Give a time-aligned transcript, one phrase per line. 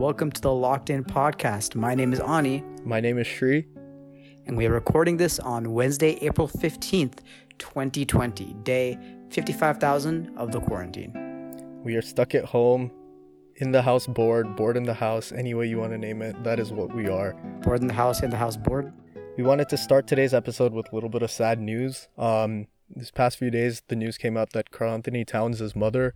[0.00, 1.74] welcome to the Locked In podcast.
[1.74, 3.66] My name is Ani, My name is Shri.
[4.46, 7.18] and we are recording this on Wednesday, April 15th,
[7.58, 8.98] 2020, day
[9.28, 11.12] 55,000 of the quarantine.
[11.84, 12.90] We are stuck at home,
[13.56, 16.42] in the house bored, bored in the house, any way you want to name it.
[16.44, 17.34] That is what we are.
[17.60, 18.90] Bored in the house, in the house bored.
[19.36, 22.08] We wanted to start today's episode with a little bit of sad news.
[22.16, 26.14] Um, this past few days, the news came out that Karl-Anthony Towns' mother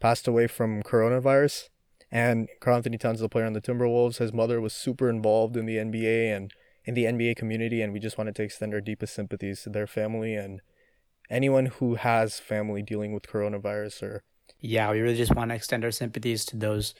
[0.00, 1.68] passed away from coronavirus.
[2.10, 4.18] And Karl-Anthony Towns is a player on the Timberwolves.
[4.18, 6.52] His mother was super involved in the NBA and
[6.84, 9.86] in the NBA community, and we just wanted to extend our deepest sympathies to their
[9.86, 10.62] family and
[11.28, 14.22] anyone who has family dealing with coronavirus or
[14.60, 16.94] Yeah, we really just want to extend our sympathies to those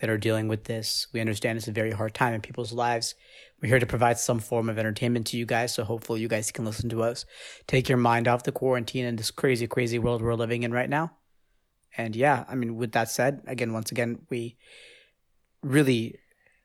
[0.00, 1.06] that are dealing with this.
[1.12, 3.14] We understand it's a very hard time in people's lives.
[3.60, 6.50] We're here to provide some form of entertainment to you guys, so hopefully you guys
[6.50, 7.24] can listen to us.
[7.66, 10.90] Take your mind off the quarantine and this crazy, crazy world we're living in right
[10.90, 11.12] now.
[11.98, 14.56] And yeah, I mean, with that said, again, once again, we
[15.62, 16.20] really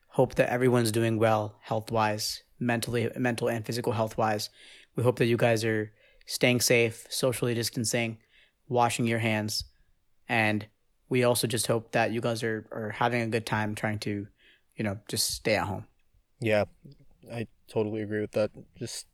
[0.06, 4.48] hope that everyone's doing well health wise, mentally, mental and physical health wise.
[4.94, 5.92] We hope that you guys are
[6.26, 8.18] staying safe, socially distancing,
[8.68, 9.64] washing your hands,
[10.28, 10.66] and
[11.08, 14.28] we also just hope that you guys are, are having a good time trying to,
[14.76, 15.84] you know, just stay at home.
[16.40, 16.64] Yeah,
[17.30, 18.52] I totally agree with that.
[18.78, 19.06] Just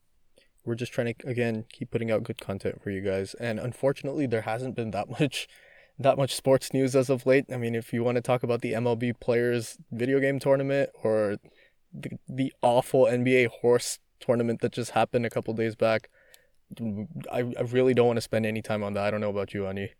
[0.66, 3.32] we're just trying to again keep putting out good content for you guys.
[3.34, 5.48] And unfortunately, there hasn't been that much
[6.00, 7.44] that much sports news as of late.
[7.52, 11.36] I mean, if you want to talk about the MLB Players video game tournament or
[11.92, 16.08] the, the awful NBA horse tournament that just happened a couple days back,
[17.30, 19.04] I, I really don't want to spend any time on that.
[19.04, 19.90] I don't know about you, Ani.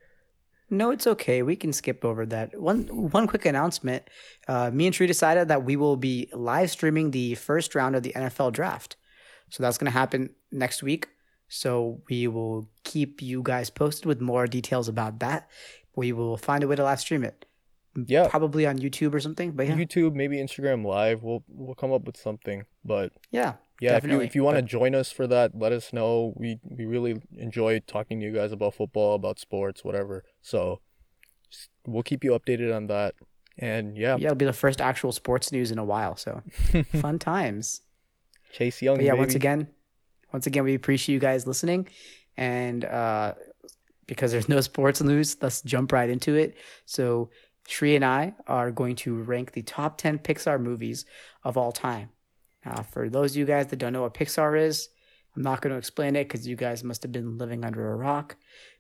[0.71, 1.43] No, it's okay.
[1.43, 2.59] We can skip over that.
[2.59, 4.05] One one quick announcement.
[4.47, 8.05] Uh, me and Shri decided that we will be live streaming the first round of
[8.05, 8.97] the NFL draft.
[9.51, 11.09] So that's going to happen next week.
[11.49, 15.51] So we will keep you guys posted with more details about that.
[15.97, 17.47] We will find a way to live stream it.
[18.07, 18.29] Yeah.
[18.29, 19.53] Probably on YouTube or something.
[19.53, 19.75] But yeah.
[19.77, 21.23] YouTube, maybe Instagram Live.
[21.23, 22.65] We'll we'll come up with something.
[22.85, 23.55] But Yeah.
[23.81, 26.33] yeah, if you if you want to join us for that, let us know.
[26.37, 30.25] We we really enjoy talking to you guys about football, about sports, whatever.
[30.41, 30.81] So
[31.87, 33.15] we'll keep you updated on that.
[33.59, 36.17] And yeah, Yeah, it'll be the first actual sports news in a while.
[36.17, 36.43] So
[37.01, 37.83] fun times.
[38.53, 38.97] Chase Young.
[38.97, 39.21] But yeah, baby.
[39.21, 39.69] once again,
[40.33, 41.89] once again, we appreciate you guys listening,
[42.37, 43.35] and uh,
[44.11, 46.57] because there's no sports news, let's jump right into it.
[46.85, 47.31] So
[47.69, 51.05] Shri and I are going to rank the top ten Pixar movies
[51.45, 52.09] of all time.
[52.67, 54.89] Now, for those of you guys that don't know what Pixar is,
[55.37, 57.95] I'm not going to explain it because you guys must have been living under a
[57.95, 58.35] rock.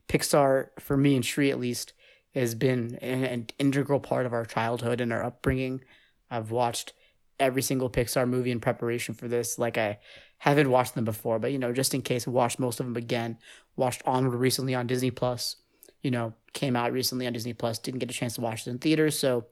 [0.08, 1.92] Pixar, for me and Shri at least,
[2.34, 5.82] has been an, an integral part of our childhood and our upbringing.
[6.28, 6.92] I've watched
[7.38, 9.60] every single Pixar movie in preparation for this.
[9.60, 10.00] Like I
[10.41, 13.37] haven't watched them before, but you know, just in case, watched most of them again.
[13.77, 15.56] Watched Onward recently on Disney Plus.
[16.03, 17.78] You know, came out recently on Disney Plus.
[17.78, 19.45] Didn't get a chance to watch it in theaters, so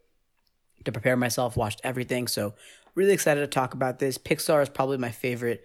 [0.85, 2.27] to prepare myself, watched everything.
[2.27, 2.55] So
[2.95, 4.17] really excited to talk about this.
[4.17, 5.63] Pixar is probably my favorite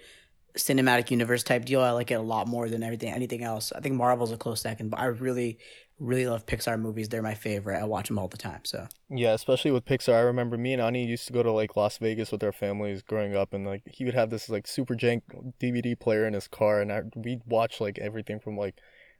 [0.58, 1.80] cinematic universe type deal.
[1.80, 3.72] I like it a lot more than everything anything else.
[3.74, 5.58] I think Marvel's a close second, but I really
[6.04, 7.10] really love Pixar movies.
[7.10, 7.80] They're my favorite.
[7.82, 8.62] I watch them all the time.
[8.66, 10.14] So Yeah, especially with Pixar.
[10.16, 13.02] I remember me and Ani used to go to like Las Vegas with our families
[13.02, 15.22] growing up, and like he would have this like super jank
[15.62, 18.76] DVD player in his car, and I, we'd watch like everything from like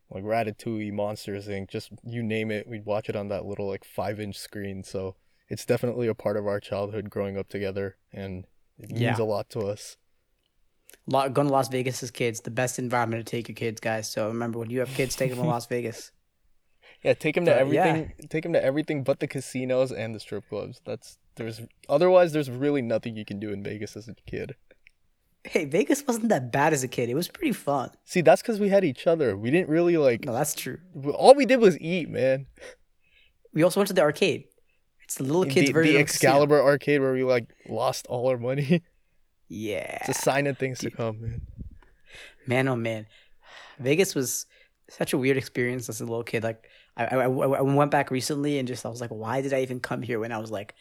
[0.10, 1.70] like Ratatouille, Monsters Inc.
[1.70, 4.84] Just you name it, we'd watch it on that little like five inch screen.
[4.84, 5.16] So
[5.50, 8.46] it's definitely a part of our childhood growing up together, and
[8.78, 9.16] it means Yeah.
[9.20, 9.98] a lot to us.
[11.10, 14.10] Going to Las Vegas as kids, the best environment to take your kids, guys.
[14.10, 16.12] So remember, when you have kids, take them to Las Vegas.
[17.04, 17.86] Yeah, take him to But, yeah.
[17.86, 18.14] everything.
[18.30, 20.82] Take him to everything but the casinos and the strip clubs.
[20.86, 24.56] That's there's otherwise there's really nothing you can do in Vegas as a kid.
[25.44, 27.10] Hey, Vegas wasn't that bad as a kid.
[27.10, 27.92] It was pretty fun.
[28.06, 29.36] See, that's because we had each other.
[29.36, 30.24] We didn't really like.
[30.24, 30.78] No, that's true.
[31.14, 32.46] All we did was eat, man.
[33.54, 34.46] We also went to the arcade.
[35.04, 36.30] It's the little kids the, version the of a casino.
[36.30, 38.82] Excalibur arcade where we like lost all our money.
[39.50, 41.42] Yeah, it's a sign of things to come, man.
[42.48, 43.06] man, oh man,
[43.80, 44.46] Vegas was
[44.90, 46.44] such a weird experience as a little kid.
[46.44, 49.62] Like, I, I, I went back recently and just I was like, why did I
[49.62, 50.76] even come here when I was like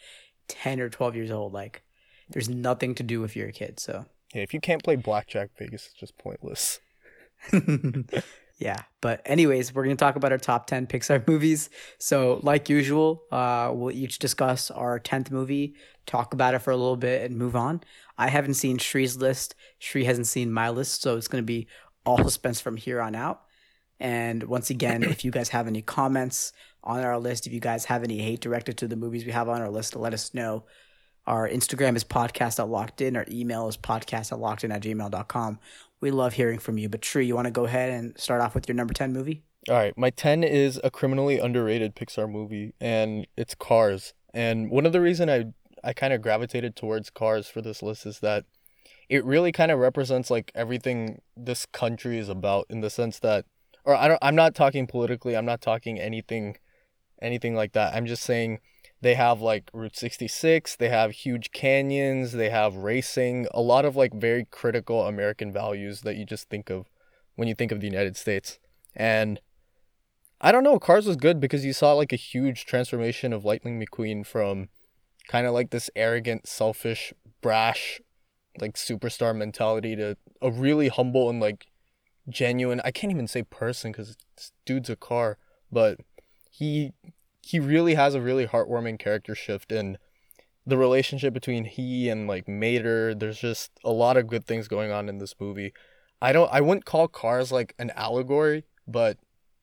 [0.47, 1.53] ten or twelve years old?
[1.53, 1.83] Like,
[2.29, 3.79] there's nothing to do if you're a kid.
[3.79, 6.79] So Yeah, if you can't play blackjack, Vegas is just pointless.
[8.59, 12.69] yeah but anyways we're going to talk about our top 10 pixar movies so like
[12.69, 15.75] usual uh, we'll each discuss our 10th movie
[16.05, 17.81] talk about it for a little bit and move on
[18.17, 21.67] i haven't seen shri's list shri hasn't seen my list so it's going to be
[22.05, 23.43] all suspense from here on out
[24.03, 26.53] and once again if you guys have any comments
[26.83, 29.49] on our list if you guys have any hate directed to the movies we have
[29.49, 30.63] on our list let us know
[31.25, 33.15] our Instagram is podcast at locked in.
[33.15, 35.59] Our email is podcast at locked in at gmail.com.
[36.01, 36.89] We love hearing from you.
[36.89, 39.43] But Shri, you want to go ahead and start off with your number 10 movie?
[39.69, 44.13] All right, my 10 is a criminally underrated Pixar movie and it's Cars.
[44.33, 45.45] And one of the reason I
[45.85, 48.45] I kind of gravitated towards Cars for this list is that
[49.09, 53.45] it really kind of represents like everything this country is about in the sense that
[53.83, 56.57] or I don't I'm not talking politically, I'm not talking anything
[57.21, 57.95] anything like that.
[57.95, 58.59] I'm just saying
[59.01, 63.95] they have like Route 66, they have huge canyons, they have racing, a lot of
[63.95, 66.87] like very critical American values that you just think of
[67.35, 68.59] when you think of the United States.
[68.95, 69.41] And
[70.39, 73.81] I don't know, Cars was good because you saw like a huge transformation of Lightning
[73.81, 74.69] McQueen from
[75.27, 78.01] kind of like this arrogant, selfish, brash,
[78.59, 81.67] like superstar mentality to a really humble and like
[82.29, 84.15] genuine, I can't even say person because
[84.65, 85.37] dude's a car,
[85.71, 85.99] but
[86.49, 86.93] he
[87.41, 89.97] he really has a really heartwarming character shift and
[90.65, 94.91] the relationship between he and like Mater, there's just a lot of good things going
[94.91, 95.73] on in this movie.
[96.21, 99.17] I don't I wouldn't call Cars like an allegory, but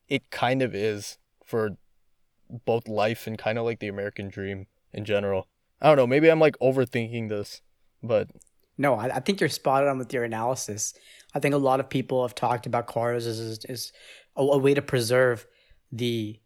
[0.09, 1.77] it kind of is for
[2.67, 5.49] both life and kind of like the American dream in general.
[5.81, 7.63] I don't know, maybe I'm like overthinking this,
[8.03, 8.29] but
[8.77, 10.95] no, I, I think you're spot on with your analysis.
[11.35, 13.93] I think a lot of people have talked about cars as, as
[14.37, 15.47] a, a way to preserve
[15.93, 16.39] the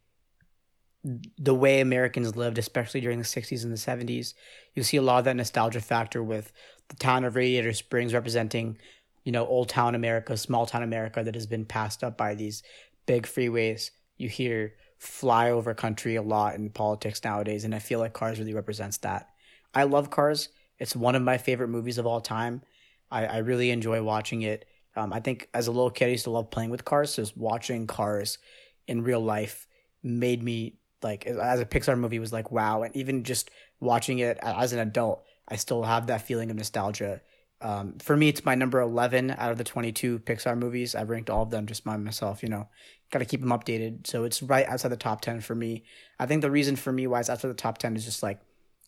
[1.36, 4.32] the way Americans lived, especially during the 60s and the 70s.
[4.74, 6.50] You see a lot of that nostalgia factor with
[6.88, 8.78] the town of Radiator Springs representing,
[9.22, 12.62] you know, old town America, small town America that has been passed up by these
[13.04, 13.90] big freeways.
[14.16, 18.54] You hear flyover country a lot in politics nowadays, and I feel like Cars really
[18.54, 19.28] represents that.
[19.74, 20.48] I love Cars.
[20.78, 22.62] It's one of my favorite movies of all time.
[23.10, 24.64] I, I really enjoy watching it.
[24.96, 27.14] Um, I think as a little kid, I used to love playing with cars.
[27.14, 28.38] So just watching cars
[28.86, 29.66] in real life
[30.02, 33.50] made me like as a Pixar movie was like wow, and even just
[33.80, 37.20] watching it as an adult, I still have that feeling of nostalgia.
[37.60, 40.94] Um, for me, it's my number eleven out of the twenty-two Pixar movies.
[40.94, 42.42] I've ranked all of them just by myself.
[42.42, 42.68] You know,
[43.10, 45.84] got to keep them updated, so it's right outside the top ten for me.
[46.18, 48.40] I think the reason for me why it's outside the top ten is just like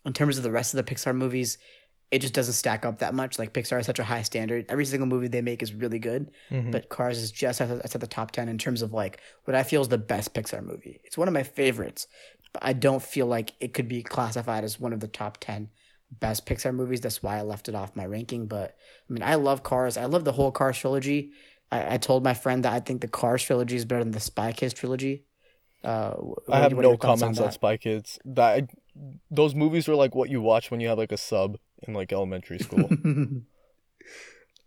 [0.04, 1.58] in terms of the rest of the Pixar movies,
[2.10, 3.38] it just doesn't stack up that much.
[3.38, 4.66] Like Pixar has such a high standard.
[4.68, 6.70] Every single movie they make is really good, mm-hmm.
[6.70, 9.62] but Cars is just at, at the top 10 in terms of like what I
[9.62, 11.00] feel is the best Pixar movie.
[11.04, 12.06] It's one of my favorites,
[12.52, 15.68] but I don't feel like it could be classified as one of the top 10
[16.10, 17.00] best Pixar movies.
[17.00, 18.46] That's why I left it off my ranking.
[18.46, 18.76] But
[19.08, 19.96] I mean, I love Cars.
[19.96, 21.32] I love the whole Cars trilogy.
[21.72, 24.20] I, I told my friend that I think the Cars trilogy is better than the
[24.20, 25.24] Spy Kids trilogy.
[25.82, 26.14] Uh,
[26.48, 28.18] I have no comments on, on Spy Kids.
[28.24, 28.70] That
[29.30, 32.12] those movies were like what you watch when you have like a sub in like
[32.12, 32.90] elementary school.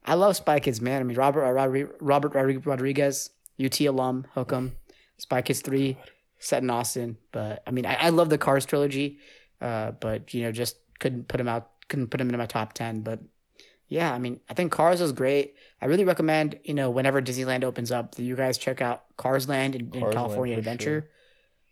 [0.06, 1.02] I love Spy Kids, man.
[1.02, 3.30] I mean, Robert uh, Robert Rodriguez,
[3.64, 4.72] UT alum, Hook'em,
[5.18, 5.98] Spy Kids three,
[6.40, 7.18] set in Austin.
[7.32, 9.20] But I mean, I, I love the Cars trilogy,
[9.62, 12.74] uh, but you know, just couldn't put them out, couldn't put them in my top
[12.74, 13.02] ten.
[13.02, 13.20] But
[13.88, 15.56] yeah, I mean, I think Cars is great.
[15.82, 19.48] I really recommend, you know, whenever Disneyland opens up, that you guys check out Cars
[19.48, 21.02] Land in, in California Adventure.
[21.02, 21.10] Sure.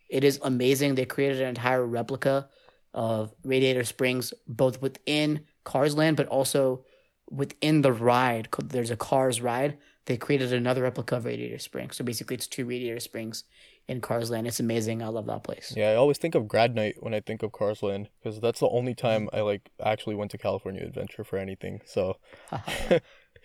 [0.10, 0.96] It is amazing.
[0.96, 2.50] They created an entire replica
[2.94, 6.86] of Radiator Springs, both within Cars Land, but also
[7.30, 8.50] within the ride.
[8.64, 9.78] There's a Cars ride.
[10.06, 11.98] They created another replica of Radiator Springs.
[11.98, 13.44] So basically, it's two Radiator Springs
[13.88, 14.48] in Cars Land.
[14.48, 15.02] It's amazing.
[15.02, 15.74] I love that place.
[15.76, 18.60] Yeah, I always think of Grad Night when I think of Cars Land because that's
[18.60, 21.82] the only time I like actually went to California Adventure for anything.
[21.86, 22.18] So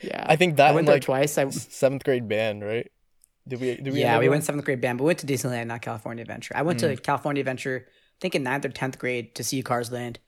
[0.03, 1.39] yeah, I think that I went there like twice.
[1.39, 2.91] I seventh grade band, right?
[3.47, 3.77] Did we?
[3.77, 6.23] Did we yeah, we went seventh grade band, but we went to Disneyland, not California
[6.23, 6.55] Adventure.
[6.57, 6.97] I went mm.
[6.97, 7.87] to California Adventure
[8.23, 10.21] think in ninth or tenth grade to see Cars Land,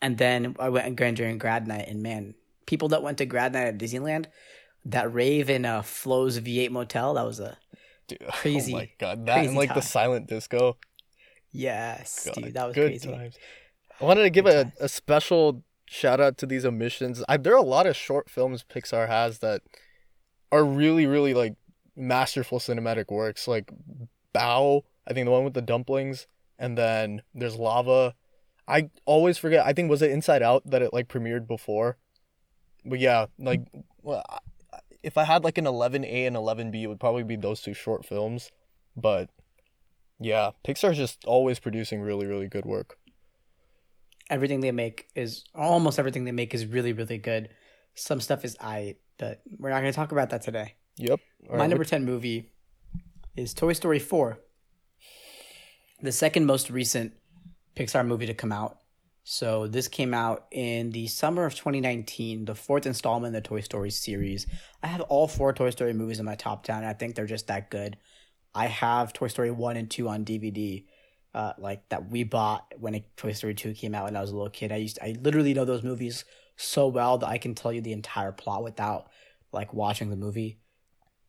[0.00, 1.86] and then I went and during grad night.
[1.86, 2.34] And man,
[2.66, 4.26] people that went to grad night at Disneyland,
[4.86, 7.58] that rave in uh, Flo's V8 Motel, that was a
[8.08, 8.72] dude, oh crazy.
[8.72, 9.76] Oh my god, that and like time.
[9.76, 10.78] the silent disco.
[11.52, 13.08] Yes, god, dude, that was crazy.
[13.08, 13.36] Times.
[14.00, 17.22] I wanted to give a, a special shout out to these omissions.
[17.28, 19.60] I, there are a lot of short films Pixar has that
[20.50, 21.54] are really, really like
[21.94, 23.46] masterful cinematic works.
[23.46, 23.70] Like
[24.34, 26.26] Bao, I think the one with the dumplings
[26.58, 28.14] and then there's lava.
[28.66, 29.66] I always forget.
[29.66, 31.96] I think was it Inside Out that it like premiered before.
[32.84, 33.60] But yeah, like
[34.02, 34.24] well,
[35.02, 38.04] if I had like an 11A and 11B, it would probably be those two short
[38.04, 38.50] films.
[38.96, 39.30] But
[40.20, 42.96] yeah, Pixar's just always producing really really good work.
[44.30, 47.50] Everything they make is almost everything they make is really really good.
[47.94, 50.74] Some stuff is I, but we're not going to talk about that today.
[50.96, 51.20] Yep.
[51.48, 52.50] All My right, number 10 movie
[53.36, 54.38] is Toy Story 4
[56.04, 57.14] the second most recent
[57.74, 58.78] Pixar movie to come out.
[59.24, 63.60] So this came out in the summer of 2019, the fourth installment in the Toy
[63.60, 64.46] Story series.
[64.82, 66.84] I have all four Toy Story movies in my top 10.
[66.84, 67.96] I think they're just that good.
[68.54, 70.84] I have Toy Story 1 and 2 on DVD.
[71.34, 74.36] Uh, like that we bought when Toy Story 2 came out when I was a
[74.36, 74.72] little kid.
[74.72, 77.80] I used to, I literally know those movies so well that I can tell you
[77.80, 79.08] the entire plot without
[79.52, 80.60] like watching the movie.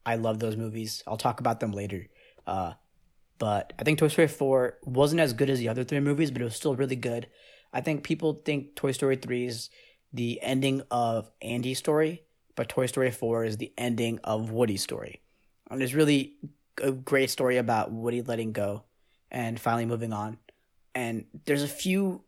[0.06, 1.02] I love those movies.
[1.08, 2.08] I'll talk about them later.
[2.46, 2.74] Uh,
[3.38, 6.42] but I think Toy Story 4 wasn't as good as the other three movies, but
[6.42, 7.28] it was still really good.
[7.74, 9.70] I think people think Toy Story 3 is
[10.14, 12.24] the ending of Andy's story,
[12.56, 15.22] but Toy Story 4 is the ending of Woody's story.
[15.70, 16.36] And it's really
[16.82, 18.84] a great story about Woody letting go
[19.32, 20.38] and finally moving on.
[20.94, 22.24] And there's a few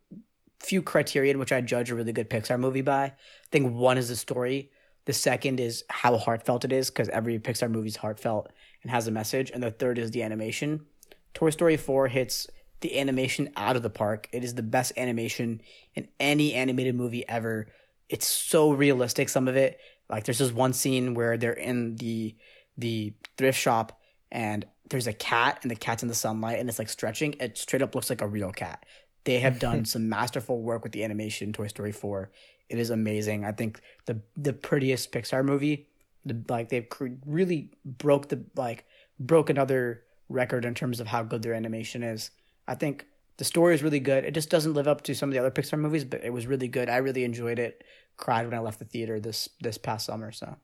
[0.60, 3.04] few criteria which I judge a really good Pixar movie by.
[3.04, 3.14] I
[3.52, 4.72] think one is the story.
[5.06, 9.08] The second is how heartfelt it is, because every Pixar movie is heartfelt and has
[9.08, 9.52] a message.
[9.52, 10.86] And the third is the animation.
[11.34, 12.48] Toy Story 4 hits
[12.82, 14.28] the animation out of the park.
[14.32, 15.62] It is the best animation
[15.96, 17.68] in any animated movie ever.
[18.10, 19.80] It's so realistic, some of it.
[20.10, 22.36] Like there's this one scene where they're in the
[22.78, 24.00] the thrift shop
[24.32, 27.36] and there's a cat and the cat's in the sunlight and it's like stretching.
[27.40, 28.86] It straight up looks like a real cat.
[29.24, 32.32] They have done some masterful work with the animation in Toy Story 4.
[32.70, 33.44] It is amazing.
[33.44, 35.88] I think the the prettiest Pixar movie.
[36.26, 36.88] The, like they've
[37.26, 38.86] really broke the like
[39.20, 42.32] broke another record in terms of how good their animation is.
[42.68, 43.06] I think
[43.38, 44.26] the story is really good.
[44.26, 46.48] It just doesn't live up to some of the other Pixar movies, but it was
[46.48, 46.90] really good.
[46.90, 47.84] I really enjoyed it.
[48.18, 50.32] Cried when I left the theater this this past summer.
[50.32, 50.56] So,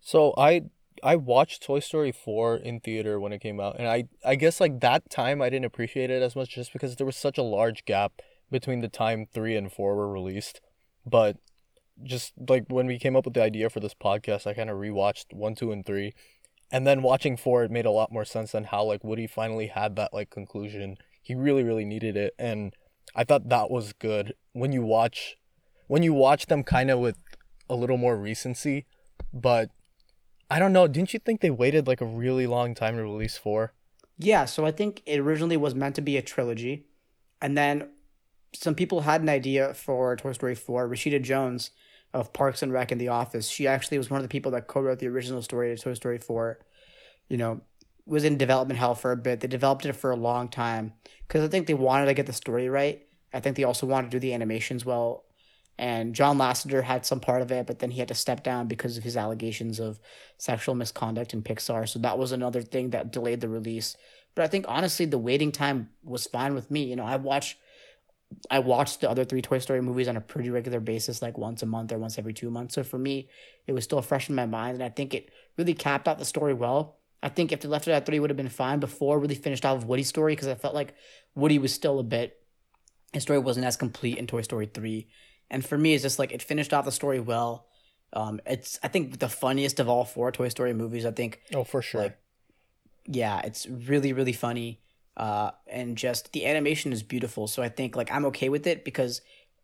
[0.00, 0.62] so I
[1.02, 4.60] I watched Toy Story 4 in theater when it came out and I I guess
[4.60, 7.42] like that time I didn't appreciate it as much just because there was such a
[7.42, 10.60] large gap between the time 3 and 4 were released.
[11.04, 11.38] But
[12.02, 14.76] just like when we came up with the idea for this podcast, I kind of
[14.76, 16.14] rewatched 1, 2 and 3
[16.70, 19.68] and then watching 4 it made a lot more sense than how like Woody finally
[19.68, 20.96] had that like conclusion.
[21.22, 22.74] He really really needed it and
[23.14, 25.36] I thought that was good when you watch
[25.86, 27.16] when you watch them kind of with
[27.68, 28.86] a little more recency,
[29.32, 29.70] but
[30.50, 30.86] I don't know.
[30.86, 33.72] Didn't you think they waited like a really long time to release four?
[34.18, 36.86] Yeah, so I think it originally was meant to be a trilogy,
[37.42, 37.90] and then
[38.54, 40.88] some people had an idea for Toy Story four.
[40.88, 41.70] Rashida Jones
[42.16, 44.66] of Parks and Rec and The Office, she actually was one of the people that
[44.66, 46.58] co-wrote the original story of Toy Story four.
[47.28, 47.60] You know,
[48.06, 49.40] was in development hell for a bit.
[49.40, 50.92] They developed it for a long time
[51.26, 53.04] because I think they wanted to get the story right.
[53.34, 55.26] I think they also wanted to do the animations well
[55.78, 58.66] and John Lasseter had some part of it, but then he had to step down
[58.66, 60.00] because of his allegations of
[60.38, 61.88] sexual misconduct in Pixar.
[61.88, 63.96] So that was another thing that delayed the release.
[64.34, 66.84] But I think honestly, the waiting time was fine with me.
[66.84, 67.58] You know, I watch,
[68.50, 71.62] I watched the other three Toy Story movies on a pretty regular basis, like once
[71.62, 72.74] a month or once every two months.
[72.74, 73.28] So for me,
[73.66, 76.24] it was still fresh in my mind, and I think it really capped out the
[76.24, 76.98] story well.
[77.22, 79.64] I think if they left it at three, would have been fine before really finished
[79.64, 80.94] off Woody's story because I felt like
[81.34, 82.38] Woody was still a bit.
[83.12, 85.08] His story wasn't as complete in Toy Story three
[85.50, 87.66] and for me, it's just like it finished off the story well.
[88.12, 91.06] Um, it's I think the funniest of all four Toy Story movies.
[91.06, 91.40] I think.
[91.54, 92.02] Oh, for sure.
[92.02, 92.18] Like,
[93.06, 94.80] yeah, it's really really funny.
[95.16, 97.46] Uh, and just the animation is beautiful.
[97.46, 99.22] So I think like I'm okay with it because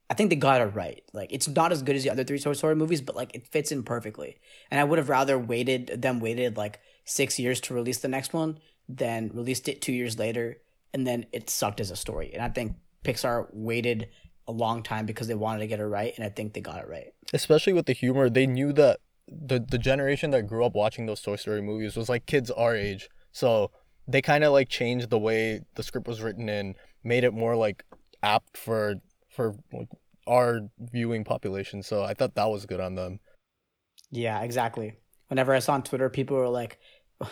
[0.09, 1.03] I think they got it right.
[1.13, 3.47] Like it's not as good as the other three Toy Story movies, but like it
[3.47, 4.39] fits in perfectly.
[4.71, 8.33] And I would have rather waited them waited like six years to release the next
[8.33, 10.59] one than released it two years later
[10.93, 12.33] and then it sucked as a story.
[12.33, 14.09] And I think Pixar waited
[14.47, 16.79] a long time because they wanted to get it right, and I think they got
[16.79, 17.13] it right.
[17.33, 21.23] Especially with the humor, they knew that the the generation that grew up watching those
[21.23, 23.71] Toy Story movies was like kids our age, so
[24.09, 27.57] they kind of like changed the way the script was written and made it more
[27.57, 27.85] like
[28.23, 28.97] apt for
[29.29, 29.89] for like
[30.27, 31.83] our viewing population.
[31.83, 33.21] So I thought that was good on them.
[34.11, 34.95] Yeah, exactly.
[35.29, 36.79] Whenever I saw on Twitter, people were like,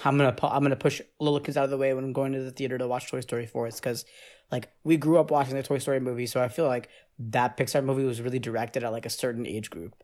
[0.05, 2.43] "I'm gonna I'm gonna push little kids out of the way when I'm going to
[2.43, 4.05] the theater to watch Toy Story 4." It's because
[4.51, 7.85] like we grew up watching the Toy Story movie, so I feel like that Pixar
[7.85, 9.95] movie was really directed at like a certain age group.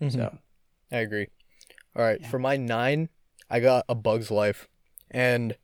[0.00, 0.18] Mm-hmm.
[0.18, 0.38] So
[0.90, 1.26] I agree.
[1.94, 2.28] All right, yeah.
[2.30, 3.10] for my nine,
[3.50, 4.68] I got A Bug's Life,
[5.10, 5.54] and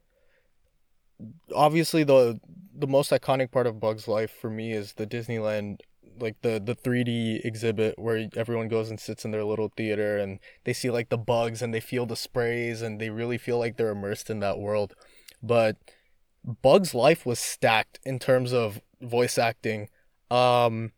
[1.54, 2.40] obviously the
[2.74, 5.80] the most iconic part of Bug's Life for me is the Disneyland
[6.20, 10.38] like the the 3D exhibit where everyone goes and sits in their little theater and
[10.64, 13.76] they see like the bugs and they feel the sprays and they really feel like
[13.76, 14.94] they're immersed in that world.
[15.42, 15.76] But
[16.62, 19.88] Bug's life was stacked in terms of voice acting.
[20.30, 20.92] Um,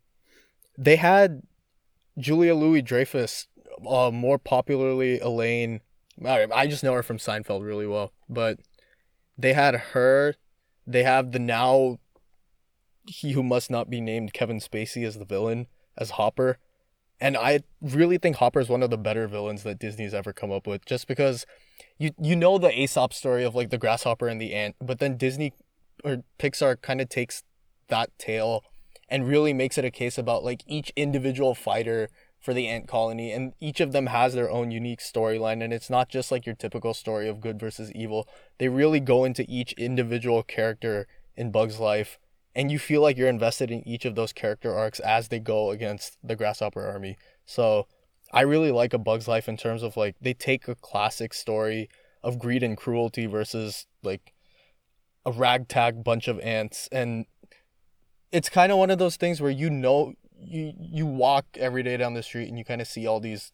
[0.77, 1.43] they had
[2.17, 3.47] Julia Louis Dreyfus,
[3.87, 5.81] uh, more popularly Elaine.
[6.23, 8.59] I just know her from Seinfeld really well, but
[9.37, 10.35] they had her.
[10.85, 11.99] They have the now
[13.07, 16.57] he who must not be named Kevin Spacey as the villain as Hopper,
[17.19, 20.51] and I really think Hopper is one of the better villains that Disney's ever come
[20.51, 21.45] up with, just because
[21.97, 25.17] you you know the Aesop story of like the grasshopper and the ant, but then
[25.17, 25.53] Disney
[26.03, 27.43] or Pixar kind of takes
[27.89, 28.63] that tale
[29.07, 32.09] and really makes it a case about like each individual fighter
[32.41, 35.91] for the ant colony and each of them has their own unique storyline and it's
[35.91, 38.27] not just like your typical story of good versus evil.
[38.57, 42.17] They really go into each individual character in Bug's life
[42.55, 45.69] and you feel like you're invested in each of those character arcs as they go
[45.69, 47.15] against the grasshopper army.
[47.45, 47.87] So
[48.33, 51.89] I really like A Bug's Life in terms of like they take a classic story
[52.23, 54.33] of greed and cruelty versus like
[55.25, 57.25] a ragtag bunch of ants and
[58.31, 61.97] it's kind of one of those things where you know you you walk every day
[61.97, 63.51] down the street and you kind of see all these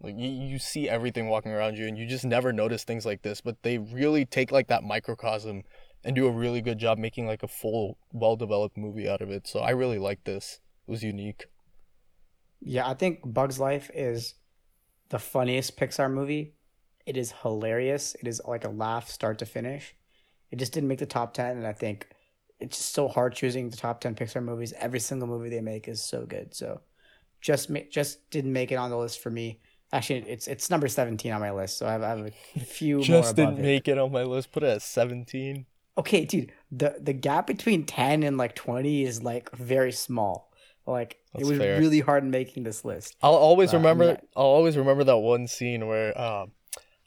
[0.00, 3.22] like you, you see everything walking around you and you just never notice things like
[3.22, 5.62] this but they really take like that microcosm
[6.04, 9.30] and do a really good job making like a full well developed movie out of
[9.30, 11.46] it so i really like this it was unique
[12.60, 14.34] Yeah, I think Bugs Life is
[15.08, 16.54] the funniest Pixar movie.
[17.06, 18.14] It is hilarious.
[18.20, 19.94] It is like a laugh start to finish.
[20.50, 22.08] It just didn't make the top 10 and I think
[22.62, 24.72] it's just so hard choosing the top 10 Pixar movies.
[24.78, 26.54] Every single movie they make is so good.
[26.54, 26.80] So
[27.40, 29.60] just ma- just didn't make it on the list for me.
[29.92, 31.76] Actually, it's it's number 17 on my list.
[31.78, 32.26] So I have, I have
[32.56, 33.62] a few more just didn't it.
[33.62, 35.66] make it on my list put it at 17
[35.98, 40.50] Okay, dude, the the gap between 10 and like 20 is like very small.
[40.86, 41.78] Like That's it was fair.
[41.78, 43.14] really hard making this list.
[43.22, 44.04] I'll always Uh, remember.
[44.12, 46.52] I- I'll always remember that one scene where, um,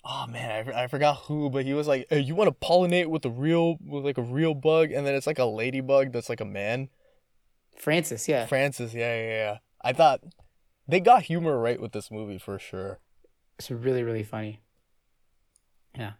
[0.06, 3.08] oh man, I, I forgot who, but he was like, hey, "You want to pollinate
[3.08, 6.30] with a real, with like a real bug?" And then it's like a ladybug that's
[6.30, 6.90] like a man.
[7.78, 8.46] Francis, yeah.
[8.46, 9.58] Francis, yeah, yeah, yeah.
[9.82, 10.22] I thought
[10.88, 13.00] they got humor right with this movie for sure.
[13.58, 14.62] It's really, really funny.
[15.98, 16.14] Yeah.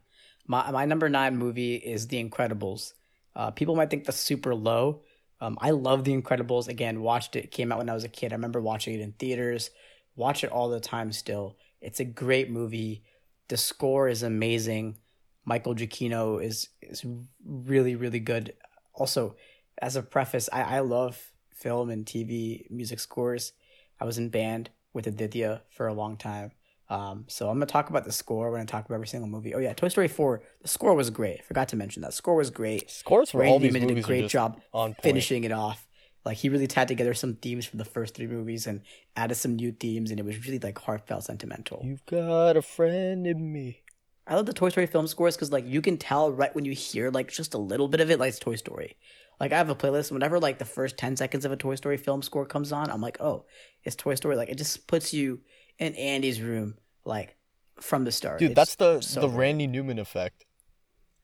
[0.48, 2.94] My my number nine movie is The Incredibles.
[3.36, 5.02] Uh, people might think that's super low.
[5.42, 6.68] Um, I love The Incredibles.
[6.68, 7.52] Again, watched it.
[7.52, 8.32] Came out when I was a kid.
[8.32, 9.70] I remember watching it in theaters.
[10.16, 11.58] Watch it all the time still.
[11.82, 13.04] It's a great movie.
[13.48, 14.98] The score is amazing.
[15.46, 17.06] Michael Giacchino is is
[17.46, 18.54] really, really good.
[18.94, 19.36] Also,
[19.82, 23.54] as a preface, I, I love film and TV music scores.
[24.00, 26.52] I was in band with Aditya for a long time.
[26.90, 29.54] Um, so I'm gonna talk about the score when I talk about every single movie.
[29.56, 31.44] Oh yeah, Toy Story 4, the score was great.
[31.44, 32.14] Forgot to mention that.
[32.14, 32.90] Score was great.
[32.92, 35.02] Scores for all Randy these Newman did a movies great just job on point.
[35.02, 35.88] finishing it off.
[36.26, 38.82] Like he really tied together some themes from the first three movies and
[39.16, 41.82] added some new themes, and it was really like heartfelt, sentimental.
[41.84, 43.82] You've got a friend in me.
[44.28, 46.72] I love the Toy Story film scores because like you can tell right when you
[46.74, 48.98] hear like just a little bit of it, like it's Toy Story.
[49.40, 50.12] Like I have a playlist.
[50.12, 53.02] Whenever like the first ten seconds of a Toy Story film score comes on, I'm
[53.02, 53.46] like, oh,
[53.84, 54.36] it's Toy Story.
[54.36, 55.42] Like it just puts you
[55.78, 57.36] in Andy's room, like
[57.80, 58.40] from the start.
[58.40, 59.30] Dude, It's that's the so the.
[59.30, 60.46] Randy Newman effect.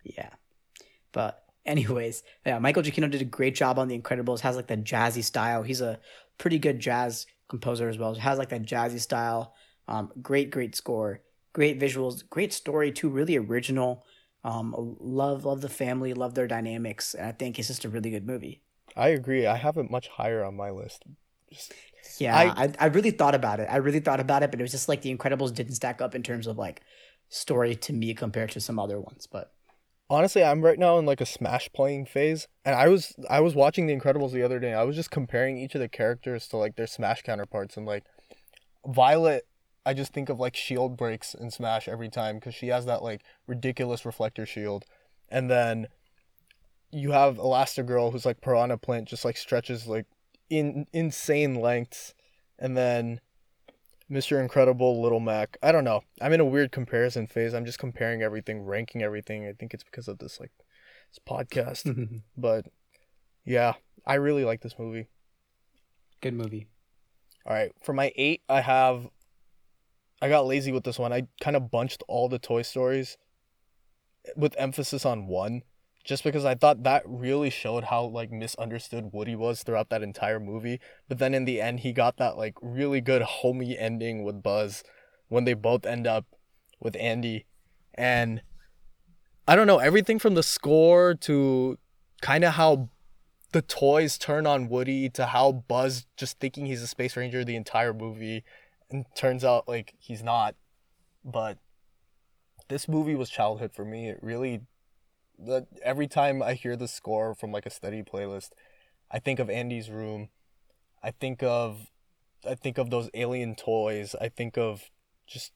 [0.03, 0.29] Yeah.
[1.11, 4.39] But anyways, yeah, Michael Giacchino did a great job on The Incredibles.
[4.41, 5.63] Has like that jazzy style.
[5.63, 5.99] He's a
[6.37, 8.13] pretty good jazz composer as well.
[8.15, 9.53] Has like that jazzy style.
[9.87, 11.21] Um, great, great score.
[11.53, 12.23] Great visuals.
[12.29, 13.09] Great story too.
[13.09, 14.05] Really original.
[14.43, 16.13] Um, love, love the family.
[16.13, 17.13] Love their dynamics.
[17.13, 18.61] And I think it's just a really good movie.
[18.95, 19.45] I agree.
[19.45, 21.03] I have it much higher on my list.
[21.51, 21.73] Just
[22.19, 23.67] Yeah, I- I, I really thought about it.
[23.69, 26.15] I really thought about it, but it was just like The Incredibles didn't stack up
[26.15, 26.81] in terms of like
[27.29, 29.27] story to me compared to some other ones.
[29.27, 29.53] But
[30.11, 33.55] honestly i'm right now in like a smash playing phase and i was i was
[33.55, 36.57] watching the incredibles the other day i was just comparing each of the characters to
[36.57, 38.03] like their smash counterparts and like
[38.85, 39.47] violet
[39.85, 43.01] i just think of like shield breaks in smash every time because she has that
[43.01, 44.83] like ridiculous reflector shield
[45.29, 45.87] and then
[46.91, 50.05] you have elastigirl who's like piranha plant just like stretches like
[50.49, 52.13] in insane lengths
[52.59, 53.21] and then
[54.11, 54.39] Mr.
[54.39, 55.57] Incredible, Little Mac.
[55.63, 56.01] I don't know.
[56.19, 57.53] I'm in a weird comparison phase.
[57.53, 59.47] I'm just comparing everything, ranking everything.
[59.47, 60.51] I think it's because of this like
[61.11, 62.21] this podcast.
[62.37, 62.65] but
[63.45, 63.73] yeah,
[64.05, 65.07] I really like this movie.
[66.19, 66.67] good movie.
[67.45, 69.09] All right, for my 8, I have
[70.21, 71.11] I got lazy with this one.
[71.11, 73.17] I kind of bunched all the Toy Stories
[74.35, 75.63] with emphasis on one
[76.03, 80.39] just because I thought that really showed how like misunderstood Woody was throughout that entire
[80.39, 80.79] movie.
[81.07, 84.83] But then in the end he got that like really good homey ending with Buzz
[85.27, 86.25] when they both end up
[86.79, 87.45] with Andy
[87.93, 88.41] and
[89.47, 91.77] I don't know, everything from the score to
[92.21, 92.89] kind of how
[93.51, 97.55] the toys turn on Woody to how Buzz just thinking he's a space ranger the
[97.55, 98.43] entire movie
[98.89, 100.55] and turns out like he's not.
[101.25, 101.57] But
[102.69, 104.09] this movie was childhood for me.
[104.09, 104.61] It really
[105.45, 108.49] that every time I hear the score from like a study playlist,
[109.09, 110.29] I think of Andy's room.
[111.03, 111.91] I think of
[112.47, 114.15] I think of those alien toys.
[114.19, 114.89] I think of
[115.27, 115.51] just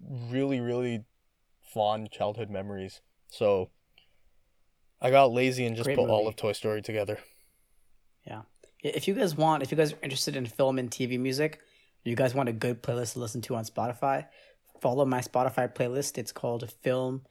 [0.00, 1.04] really really
[1.62, 3.00] fond childhood memories.
[3.30, 3.70] So
[5.00, 7.18] I got lazy and just Great put all of Toy Story together.
[8.26, 8.42] Yeah.
[8.82, 11.60] If you guys want, if you guys are interested in film and TV music,
[12.04, 14.26] you guys want a good playlist to listen to on Spotify,
[14.80, 16.18] follow my Spotify playlist.
[16.18, 17.22] It's called Film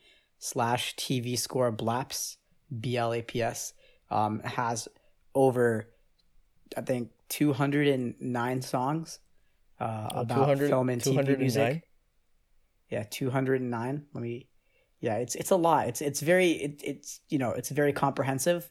[0.43, 2.37] slash TV Score Blaps,
[2.81, 3.73] B L A P S.
[4.11, 4.89] Um, has
[5.33, 5.87] over,
[6.77, 9.19] I think, 209 songs
[9.79, 11.83] uh, Oh, about 200 film and TV music.
[12.89, 14.05] Yeah, 209.
[14.13, 14.47] Let me,
[14.99, 15.87] yeah, it's it's a lot.
[15.87, 18.69] It's it's very it, it's you know it's very comprehensive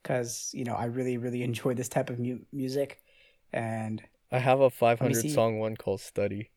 [0.00, 3.02] because you know I really really enjoy this type of mu- music,
[3.52, 4.00] and
[4.30, 6.50] I have a 500 song one called Study.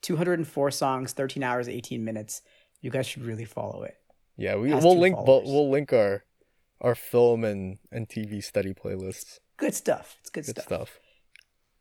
[0.00, 2.42] 204 songs, 13 hours, 18 minutes.
[2.84, 3.96] You guys should really follow it.
[4.36, 5.24] Yeah, we, we'll link both.
[5.26, 5.48] followers.
[5.48, 6.22] We'll link our
[6.82, 9.38] our film and and TV study playlists.
[9.56, 10.16] Good stuff.
[10.20, 10.64] It's good, Good stuff.
[10.66, 10.98] stuff.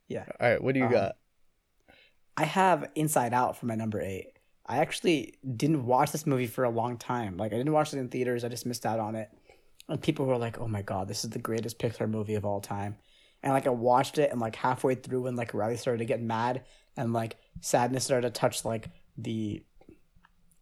[0.07, 0.25] Yeah.
[0.39, 1.15] All right, what do you Um, got?
[2.37, 4.27] I have Inside Out for my number eight.
[4.65, 7.35] I actually didn't watch this movie for a long time.
[7.35, 8.45] Like I didn't watch it in theaters.
[8.45, 9.29] I just missed out on it.
[9.89, 12.61] And people were like, "Oh my god, this is the greatest Pixar movie of all
[12.61, 12.95] time."
[13.43, 16.21] And like I watched it, and like halfway through, when like Riley started to get
[16.21, 16.63] mad,
[16.95, 18.87] and like sadness started to touch like
[19.17, 19.65] the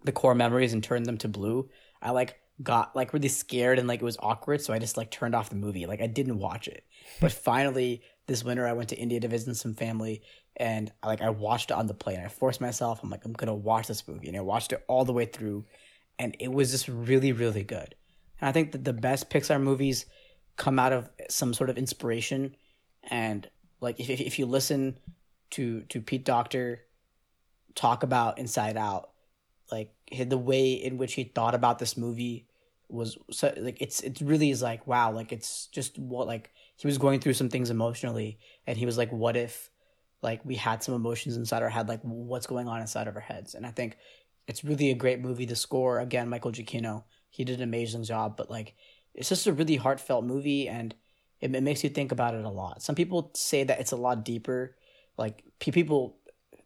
[0.03, 1.69] the core memories and turned them to blue,
[2.01, 4.61] I like got like really scared and like it was awkward.
[4.61, 5.85] So I just like turned off the movie.
[5.85, 6.85] Like I didn't watch it.
[7.19, 10.21] But finally, this winter, I went to India to visit some family,
[10.55, 12.21] and like I watched it on the plane.
[12.23, 13.01] I forced myself.
[13.03, 15.65] I'm like, I'm gonna watch this movie, and I watched it all the way through,
[16.19, 17.95] and it was just really, really good.
[18.39, 20.05] And I think that the best Pixar movies
[20.55, 22.55] come out of some sort of inspiration,
[23.03, 24.97] and like if if, if you listen
[25.51, 26.81] to to Pete Docter
[27.75, 29.10] talk about Inside Out,
[29.71, 32.47] like the way in which he thought about this movie
[32.89, 36.87] was so like it's it really is like wow like it's just what like he
[36.87, 39.69] was going through some things emotionally and he was like what if
[40.21, 43.21] like we had some emotions inside our head like what's going on inside of our
[43.21, 43.55] heads?
[43.55, 43.97] And i think
[44.47, 45.45] it's really a great movie.
[45.45, 48.75] The score again michael giacchino he did an amazing job but like
[49.13, 50.93] it's just a really heartfelt movie and
[51.41, 52.81] it, it makes you think about it a lot.
[52.81, 54.75] Some people say that it's a lot deeper.
[55.17, 56.17] Like pe- people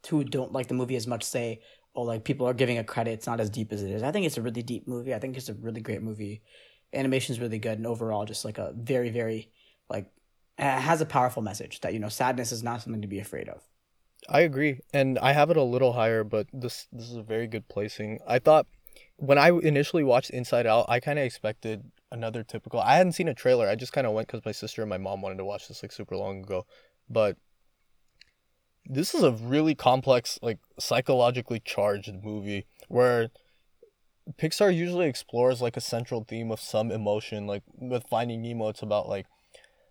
[0.10, 1.62] who don't like the movie as much say
[1.96, 4.12] oh like people are giving it credit it's not as deep as it is i
[4.12, 6.42] think it's a really deep movie i think it's a really great movie
[6.94, 9.50] animation's really good and overall just like a very very
[9.90, 10.12] like
[10.58, 13.62] has a powerful message that you know sadness is not something to be afraid of
[14.28, 17.48] I agree, and I have it a little higher, but this this is a very
[17.48, 18.20] good placing.
[18.28, 18.66] I thought
[19.18, 22.80] when I initially watched Inside Out, I kind of expected another typical.
[22.80, 23.68] I hadn't seen a trailer.
[23.68, 25.84] I just kind of went because my sister and my mom wanted to watch this
[25.84, 26.66] like super long ago,
[27.10, 27.38] but
[28.86, 33.30] this is a really complex, like psychologically charged movie where
[34.38, 37.48] Pixar usually explores like a central theme of some emotion.
[37.48, 39.28] Like with Finding Nemo, it's about like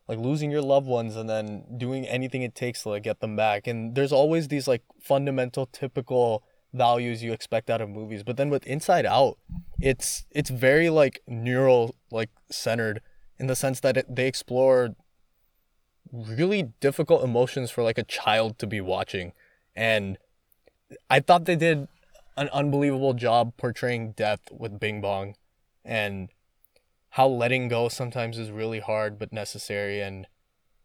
[0.06, 3.36] like losing your loved ones and then doing anything it takes to like get them
[3.36, 3.66] back.
[3.66, 8.22] And there's always these like fundamental typical values you expect out of movies.
[8.22, 9.38] But then with Inside Out,
[9.80, 13.00] it's it's very like neural like centered
[13.38, 14.94] in the sense that it, they explore
[16.14, 19.32] really difficult emotions for like a child to be watching.
[19.74, 20.18] And
[21.10, 21.88] I thought they did
[22.36, 25.34] an unbelievable job portraying death with Bing Bong.
[25.84, 26.30] And
[27.10, 30.00] how letting go sometimes is really hard but necessary.
[30.00, 30.26] And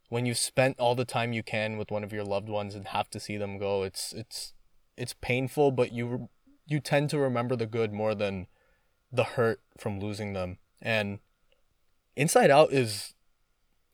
[0.09, 2.87] when you've spent all the time you can with one of your loved ones and
[2.87, 4.53] have to see them go it's it's
[4.97, 6.29] it's painful but you
[6.69, 8.47] you tend to remember the good more than
[9.11, 10.59] the hurt from losing them.
[10.81, 11.19] And
[12.15, 13.15] inside out is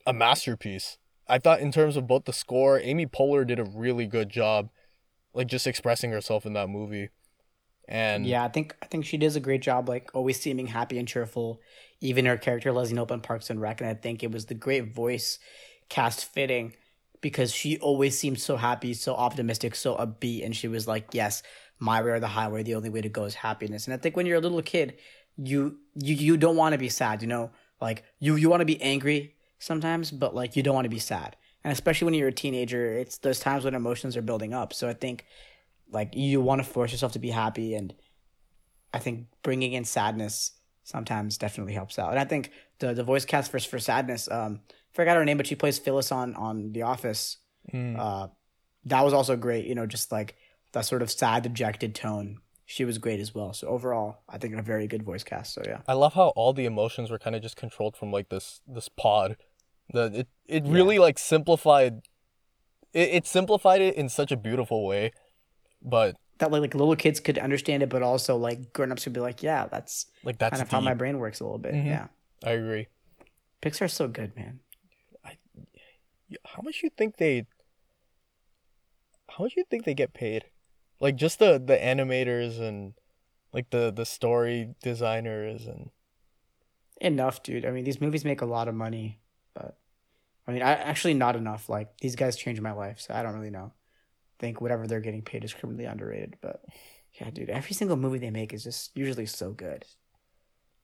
[0.05, 4.05] a masterpiece i thought in terms of both the score amy poehler did a really
[4.05, 4.69] good job
[5.35, 7.09] like just expressing herself in that movie.
[7.87, 10.97] And yeah i think i think she does a great job like always seeming happy
[10.97, 11.61] and cheerful.
[12.01, 14.55] Even her character leslie Knope in parks and rec and i think it was the
[14.55, 15.37] great voice
[15.87, 16.73] cast fitting
[17.21, 21.43] because she always seemed so happy so optimistic so upbeat and she was like yes
[21.77, 23.85] my way or the highway the only way to go is happiness.
[23.85, 24.97] And i think when you're a little kid
[25.37, 27.51] you you, you don't want to be sad you know?
[27.79, 29.34] Like you you want to be angry
[29.65, 31.35] sometimes but like you don't want to be sad.
[31.63, 34.73] And especially when you're a teenager it's those times when emotions are building up.
[34.73, 35.25] So i think
[35.91, 37.93] like you want to force yourself to be happy and
[38.93, 40.51] i think bringing in sadness
[40.83, 42.11] sometimes definitely helps out.
[42.11, 44.59] And i think the the voice cast for for sadness um
[44.93, 47.37] forgot her name but she plays phyllis on on the office.
[47.73, 47.97] Mm.
[47.97, 48.27] uh
[48.85, 50.35] that was also great you know just like
[50.73, 52.39] that sort of sad dejected tone.
[52.67, 53.53] She was great as well.
[53.53, 55.81] So overall i think a very good voice cast so yeah.
[55.87, 58.89] I love how all the emotions were kind of just controlled from like this this
[58.89, 59.37] pod.
[59.91, 62.01] The it it really like simplified.
[62.93, 65.11] It, it simplified it in such a beautiful way,
[65.81, 69.21] but that like, like little kids could understand it but also like grown-ups could be
[69.21, 71.85] like yeah that's like that's kind of how my brain works a little bit Mhm.
[71.85, 72.07] yeah
[72.43, 72.87] I agree.
[73.61, 74.59] pixar's so good man
[76.27, 77.45] Yeah, How much you think they?
[79.29, 80.45] How much you think they get paid?
[80.99, 82.93] Like just the the animators and
[83.53, 85.91] like the the story designers and
[87.01, 89.19] enough dude i mean these movies make a lot of money
[89.55, 89.77] but
[90.47, 93.33] i mean i actually not enough like these guys changed my life so i don't
[93.33, 93.71] really know
[94.37, 96.63] think whatever they're getting paid is criminally underrated but
[97.19, 99.85] yeah dude every single movie they make is just usually so good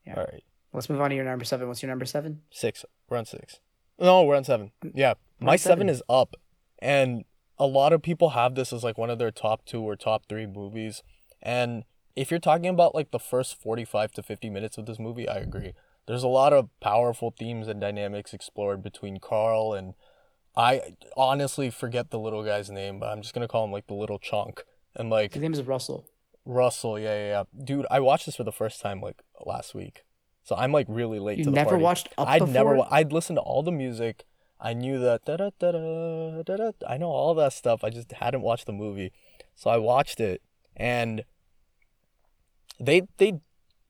[0.07, 0.15] Yeah.
[0.17, 2.83] all right let's move on to your number seven what's your number seven six.
[3.09, 3.59] We're on six.
[3.99, 4.71] No, we're on seven.
[4.83, 5.89] Mm, yeah, We're my seven seven.
[5.89, 6.35] is up,
[6.79, 7.25] and
[7.59, 10.23] a lot of people have this as like one of their top two or top
[10.29, 11.03] three movies.
[11.41, 11.83] And
[12.15, 15.35] if you're talking about like the first forty-five to fifty minutes of this movie, I
[15.39, 15.73] agree.
[16.11, 19.93] There's a lot of powerful themes and dynamics explored between Carl and
[20.57, 23.93] I honestly forget the little guy's name, but I'm just gonna call him like the
[23.93, 24.65] little chunk.
[24.93, 26.05] And like his name is russell
[26.43, 27.63] Russell, yeah, yeah, yeah.
[27.63, 30.03] Dude, I watched this for the first time like last week.
[30.43, 31.83] So I'm like really late You to the never party.
[31.83, 32.53] watched Up I'd before?
[32.55, 32.75] never.
[32.75, 34.25] wa- I'd listen to all the music.
[34.59, 35.23] I knew that.
[35.23, 36.71] Da, da, da, da, da, da.
[36.85, 37.85] I know all that stuff.
[37.85, 39.13] I just hadn't watched the movie,
[39.55, 40.41] so I watched it,
[40.75, 41.23] and
[42.81, 43.39] they they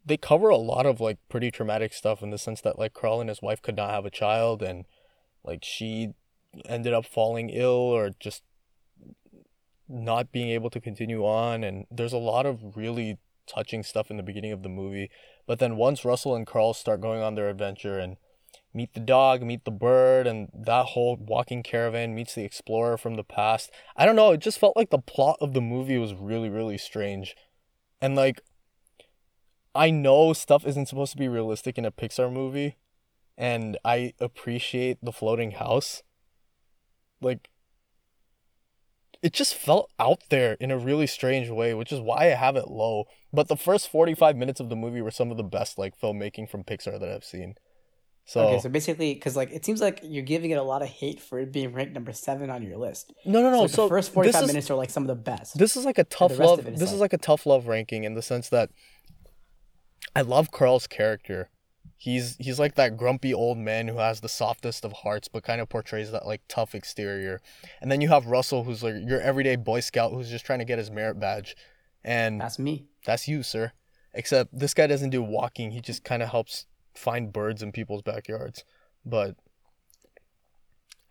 [0.05, 3.19] they cover a lot of like pretty traumatic stuff in the sense that like Carl
[3.21, 4.85] and his wife could not have a child, and
[5.43, 6.13] like she
[6.65, 8.43] ended up falling ill or just
[9.87, 14.17] not being able to continue on, and there's a lot of really touching stuff in
[14.17, 15.09] the beginning of the movie.
[15.45, 18.17] But then once Russell and Carl start going on their adventure and
[18.73, 23.15] meet the dog, meet the bird, and that whole walking caravan meets the explorer from
[23.15, 23.69] the past.
[23.97, 26.77] I don't know, it just felt like the plot of the movie was really, really
[26.77, 27.35] strange.
[27.99, 28.41] And like,
[29.73, 32.77] I know stuff isn't supposed to be realistic in a Pixar movie,
[33.37, 36.03] and I appreciate the floating house.
[37.21, 37.49] Like,
[39.21, 42.55] it just felt out there in a really strange way, which is why I have
[42.55, 43.05] it low.
[43.31, 46.49] But the first 45 minutes of the movie were some of the best like filmmaking
[46.49, 47.55] from Pixar that I've seen.
[48.25, 50.87] So, Okay, so basically, because like it seems like you're giving it a lot of
[50.89, 53.13] hate for it being ranked number seven on your list.
[53.25, 53.57] no, no, no.
[53.57, 55.57] So, like, So, the first forty-five is- minutes are like some of the best.
[55.57, 56.59] This is like a tough love.
[56.67, 58.69] is This is like- like a tough love ranking in the sense that
[60.15, 61.49] I love Carl's character.
[61.97, 65.61] He's he's like that grumpy old man who has the softest of hearts, but kind
[65.61, 67.39] of portrays that like tough exterior.
[67.79, 70.65] And then you have Russell, who's like your everyday Boy Scout who's just trying to
[70.65, 71.55] get his merit badge,
[72.03, 72.85] and That's me.
[73.05, 73.73] that's you, sir.
[74.13, 75.71] Except this guy doesn't do walking.
[75.71, 78.65] He just kind of helps find birds in people's backyards.
[79.05, 79.35] But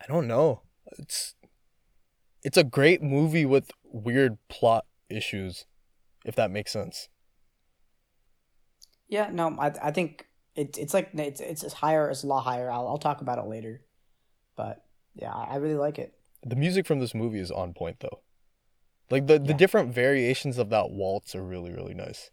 [0.02, 0.62] I don't know.
[0.98, 1.34] It's
[2.42, 5.66] it's a great movie with weird plot issues,
[6.24, 7.08] if that makes sense.
[9.10, 12.08] Yeah, no, I I think it's it's like it's it's it's higher.
[12.08, 12.70] It's a lot higher.
[12.70, 13.82] I'll I'll talk about it later,
[14.56, 14.82] but
[15.14, 16.14] yeah, I really like it.
[16.46, 18.20] The music from this movie is on point though.
[19.10, 22.30] Like the, the different variations of that waltz are really, really nice.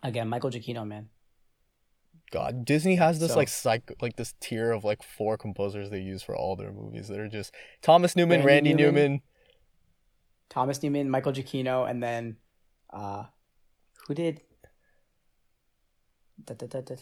[0.00, 1.08] Again, Michael Giacchino, man.
[2.30, 5.98] God, Disney has this So- like psych like this tier of like four composers they
[6.00, 8.94] use for all their movies that are just Thomas Newman, Randy Randy, Newman.
[8.94, 9.22] Newman.
[10.48, 12.36] Thomas Newman, Michael Giacchino, and then
[12.92, 13.24] uh
[14.06, 14.42] who did
[16.46, 16.94] da, da, da.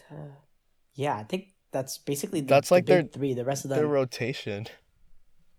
[0.95, 3.33] Yeah, I think that's basically the, That's the like their- three.
[3.33, 4.67] The rest of Their them rotation.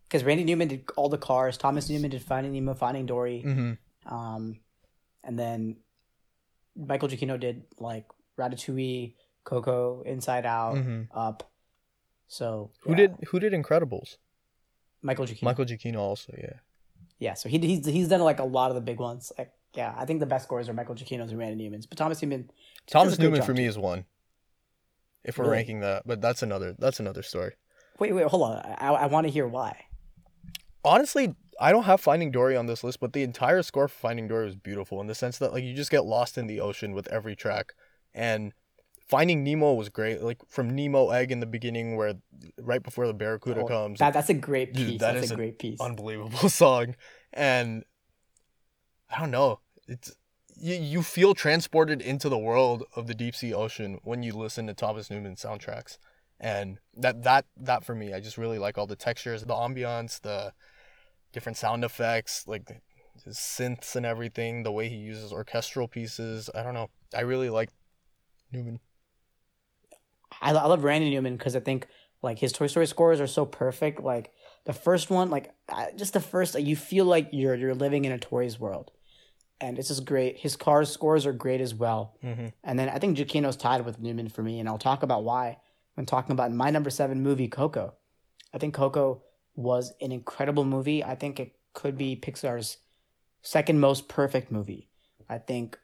[0.05, 4.13] because Randy Newman did all the cars, Thomas Newman did Finding Nemo, Finding Dory, Mm-hmm.
[4.15, 4.61] um,
[5.25, 5.77] and then
[6.77, 8.07] Michael Giacchino did like
[8.39, 9.15] Ratatouille,
[9.45, 11.09] Coco, Inside Out, Mhm.
[11.15, 11.51] Up.
[12.29, 14.17] So Who yeah, did who did Incredibles?
[15.03, 15.43] Michael Giacchino?
[15.43, 16.59] Michael Giacchino also, yeah.
[17.19, 19.33] Yeah, so he he's he's done like a lot of the big ones.
[19.39, 22.21] Like yeah, I think the best scores are Michael Giacchino's and Randy Newman's, but Thomas
[22.23, 22.51] Newman.
[22.87, 24.05] Thomas Newman for me is one.
[25.23, 25.57] If we're Really?
[25.57, 27.53] ranking that, but that's another that's another story.
[27.99, 28.57] Wait, wait, hold on.
[28.79, 29.85] I I want to hear why.
[30.85, 34.29] honestly, I don't have Finding Dory on this list, but the entire score for Finding
[34.29, 36.95] Dory was beautiful in the sense that like you just get lost in the ocean
[36.95, 37.75] with every track,
[38.15, 38.53] and
[39.09, 40.23] Finding Nemo was great.
[40.23, 42.15] Like from Nemo Egg in the beginning, where
[42.59, 45.01] right before the Barracuda Oh, comes, That that's a great Dude, piece.
[45.01, 45.81] that that's is a great piece.
[45.81, 46.95] unbelievable song,
[47.35, 47.85] and
[49.15, 50.13] I don't know, it's
[50.57, 54.67] you you feel transported into the world of the deep sea ocean when you listen
[54.67, 55.99] to Thomas Newman soundtracks,
[56.39, 60.21] and that that that for me, I just really like all the textures, the ambiance,
[60.21, 60.53] the
[61.33, 62.83] different sound effects, like
[63.25, 66.49] his synths and everything, the way he uses orchestral pieces.
[66.55, 67.71] I don't know, I really like
[68.53, 68.81] Newman.
[70.41, 71.87] I, I love Randy Newman because I think
[72.23, 74.01] like his Toy Story scores are so perfect.
[74.03, 74.31] Like
[74.65, 75.55] the first one, like
[75.97, 78.91] just the first, like, you feel like you're you're living in a toys world,
[79.61, 80.39] and it's just great.
[80.39, 82.17] His car scores are great as well.
[82.25, 82.47] Mm-hmm.
[82.65, 85.59] And then I think Giacchino's tied with Newman for me, and I'll talk about why
[85.95, 87.95] when talking about my number seven movie, Coco.
[88.55, 89.23] I think Coco
[89.55, 91.05] was an incredible movie.
[91.05, 92.79] I think it could be Pixar's
[93.43, 94.89] second most perfect movie.
[95.29, 95.79] I think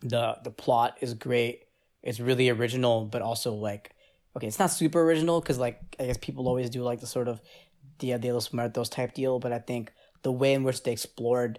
[0.00, 1.64] the the plot is great.
[2.02, 3.94] It's really original, but also like
[4.36, 7.28] okay, it's not super original because like I guess people always do like the sort
[7.28, 7.40] of
[7.98, 11.58] Dia de los Muertos type deal, but I think the way in which they explored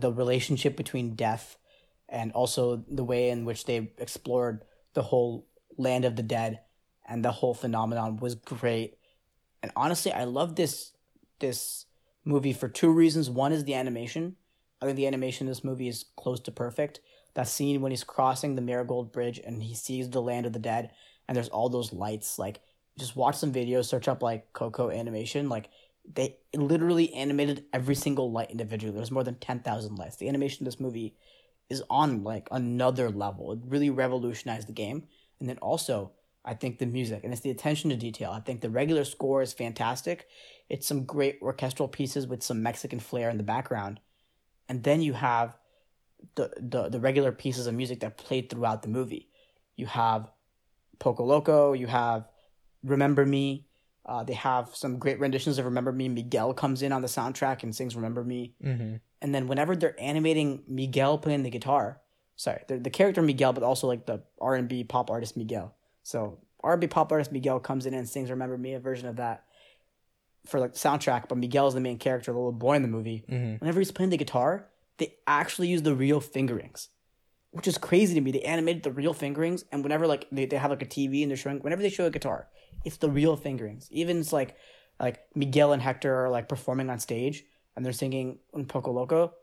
[0.00, 1.56] the relationship between death
[2.08, 6.60] and also the way in which they explored the whole land of the dead
[7.08, 8.98] and the whole phenomenon was great.
[9.62, 10.92] And honestly, I love this
[11.40, 11.86] this
[12.24, 13.28] movie for two reasons.
[13.28, 14.36] One is the animation.
[14.80, 17.00] I think the animation in this movie is close to perfect.
[17.34, 20.58] That scene when he's crossing the Marigold Bridge and he sees the land of the
[20.58, 20.90] dead
[21.26, 22.38] and there's all those lights.
[22.38, 22.60] Like,
[22.98, 25.48] just watch some videos, search up like Coco animation.
[25.48, 25.70] Like,
[26.12, 28.94] they literally animated every single light individually.
[28.94, 30.16] There's more than 10,000 lights.
[30.16, 31.16] The animation in this movie
[31.70, 33.52] is on like another level.
[33.52, 35.04] It really revolutionized the game.
[35.40, 36.12] And then also,
[36.44, 38.30] I think the music and it's the attention to detail.
[38.30, 40.28] I think the regular score is fantastic.
[40.68, 44.00] It's some great orchestral pieces with some Mexican flair in the background.
[44.68, 45.56] And then you have
[46.34, 49.28] the, the, the regular pieces of music that played throughout the movie.
[49.76, 50.30] you have
[50.98, 52.28] Poco Loco, you have
[52.82, 53.66] Remember Me.
[54.06, 56.08] Uh, they have some great renditions of Remember Me.
[56.08, 58.54] Miguel comes in on the soundtrack and sings Remember Me.
[58.62, 58.96] Mm-hmm.
[59.22, 62.00] And then whenever they're animating Miguel playing the guitar,
[62.36, 65.74] sorry, the, the character Miguel, but also like the R and B pop artist Miguel.
[66.02, 69.08] So R and B pop artist Miguel comes in and sings "Remember Me," a version
[69.08, 69.44] of that
[70.46, 71.28] for like the soundtrack.
[71.28, 73.24] But Miguel is the main character, the little boy in the movie.
[73.30, 73.56] Mm-hmm.
[73.56, 74.66] Whenever he's playing the guitar,
[74.98, 76.88] they actually use the real fingerings,
[77.54, 78.32] which is crazy to me.
[78.32, 81.30] They animated the real fingerings, and whenever like they, they have like a TV and
[81.30, 82.48] they're showing, whenever they show a guitar,
[82.84, 83.88] it's the real fingerings.
[83.92, 84.56] Even it's like
[84.98, 87.44] like Miguel and Hector are like performing on stage
[87.76, 89.34] and they're singing Un Poco Loco,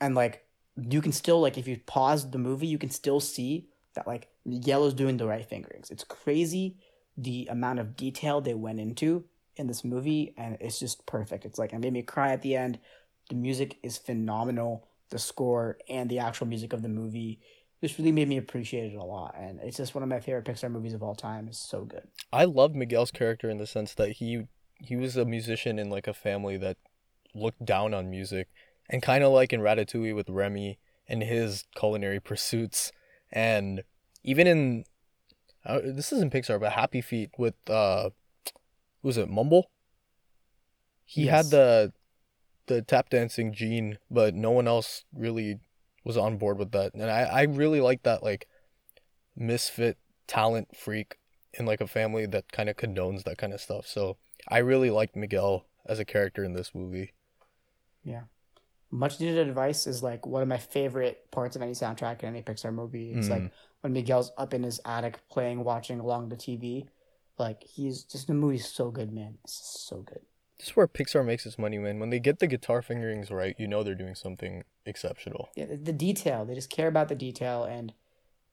[0.00, 0.44] and like
[0.76, 4.28] you can still like if you pause the movie, you can still see that like
[4.44, 5.92] Miguel is doing the right fingerings.
[5.92, 6.76] It's crazy
[7.16, 9.24] the amount of detail they went into
[9.56, 11.44] in this movie, and it's just perfect.
[11.44, 12.80] It's like it made me cry at the end.
[13.28, 14.88] The music is phenomenal.
[15.10, 17.40] The score and the actual music of the movie
[17.82, 20.44] just really made me appreciate it a lot, and it's just one of my favorite
[20.46, 21.48] Pixar movies of all time.
[21.48, 22.08] It's so good.
[22.32, 24.46] I love Miguel's character in the sense that he
[24.78, 26.78] he was a musician in like a family that
[27.34, 28.48] looked down on music,
[28.88, 32.90] and kind of like in Ratatouille with Remy and his culinary pursuits,
[33.30, 33.82] and
[34.22, 34.84] even in
[35.66, 38.10] uh, this isn't Pixar, but Happy Feet with uh,
[39.02, 39.70] was it Mumble?
[41.04, 41.44] He Yes.
[41.44, 41.92] had the
[42.66, 45.58] the tap dancing gene, but no one else really
[46.04, 48.46] was on board with that, and I I really like that like
[49.36, 51.16] misfit talent freak
[51.52, 53.86] in like a family that kind of condones that kind of stuff.
[53.86, 54.16] So
[54.48, 57.12] I really liked Miguel as a character in this movie.
[58.02, 58.22] Yeah.
[58.90, 62.42] Much Needed Advice is like one of my favorite parts of any soundtrack in any
[62.42, 63.12] Pixar movie.
[63.12, 63.50] It's like Mm.
[63.80, 66.88] when Miguel's up in his attic playing, watching along the TV.
[67.38, 69.38] Like he's just the movie's so good, man.
[69.44, 70.22] It's so good.
[70.64, 71.98] This is where Pixar makes its money, man.
[71.98, 75.50] When they get the guitar fingerings right, you know they're doing something exceptional.
[75.54, 76.46] Yeah, the- detail.
[76.46, 77.92] They just care about the detail, and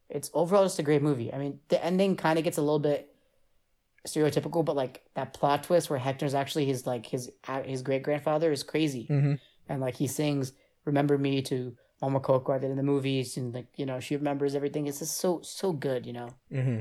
[0.09, 1.33] it's overall just a great movie.
[1.33, 3.15] I mean, the ending kind of gets a little bit
[4.05, 7.31] stereotypical, but like that plot twist where Hector's actually his like his
[7.63, 9.35] his great grandfather is crazy, Mm-hmm.
[9.69, 10.51] and like he sings
[10.83, 14.01] "Remember Me" to Mama Coco at the end of the movies, and like you know
[14.01, 14.85] she remembers everything.
[14.85, 16.27] It's just so so good, you know.
[16.51, 16.79] Mm-hmm.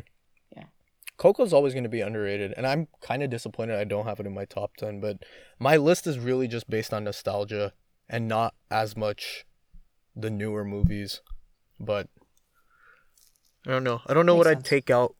[1.20, 4.26] Coco's always going to be underrated, and I'm kind of disappointed I don't have it
[4.26, 5.18] in my top 10, but
[5.59, 7.74] my list is really just based on nostalgia
[8.09, 9.44] and not as much
[10.16, 11.20] the newer movies.
[11.78, 12.09] But
[13.66, 14.00] I don't know.
[14.06, 15.14] I don't know Makes what I'd take out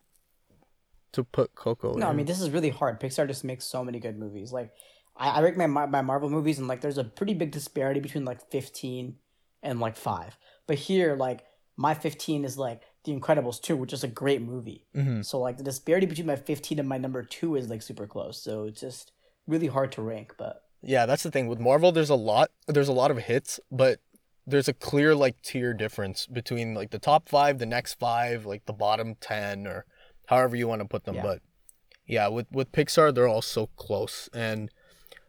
[1.13, 2.99] to put Coco No, I mean this is really hard.
[2.99, 4.53] Pixar just makes so many good movies.
[4.53, 4.73] Like
[5.19, 8.25] I, I rank my my Marvel movies, and like there's a pretty big disparity between
[8.25, 9.17] like 15
[9.63, 10.39] and like five.
[10.67, 11.45] But here, like
[11.77, 14.87] my 15 is like The Incredibles 2, which is a great movie.
[14.95, 15.25] Mhm.
[15.25, 18.43] So like the disparity between my 15 and my number two is like super close.
[18.43, 19.13] So it's just
[19.47, 20.35] really hard to rank.
[20.37, 21.93] But Yeah, that's the thing with Marvel.
[21.93, 22.51] There's a lot.
[22.67, 24.01] There's a lot of hits, but
[24.47, 28.65] there's a clear like tier difference between like the top five, the next five, like
[28.67, 29.85] the bottom ten, or
[30.27, 31.17] however you want to put them.
[31.17, 31.23] Yeah.
[31.23, 31.43] But
[32.07, 34.29] yeah, with with Pixar, they're all so close.
[34.33, 34.71] And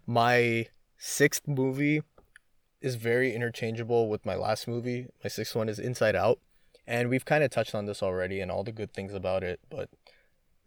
[0.05, 2.01] my sixth movie
[2.81, 5.07] is very interchangeable with my last movie.
[5.23, 6.39] My sixth one is Inside Out,
[6.91, 9.61] and we've kind of touched on this already and all the good things about it.
[9.69, 9.89] But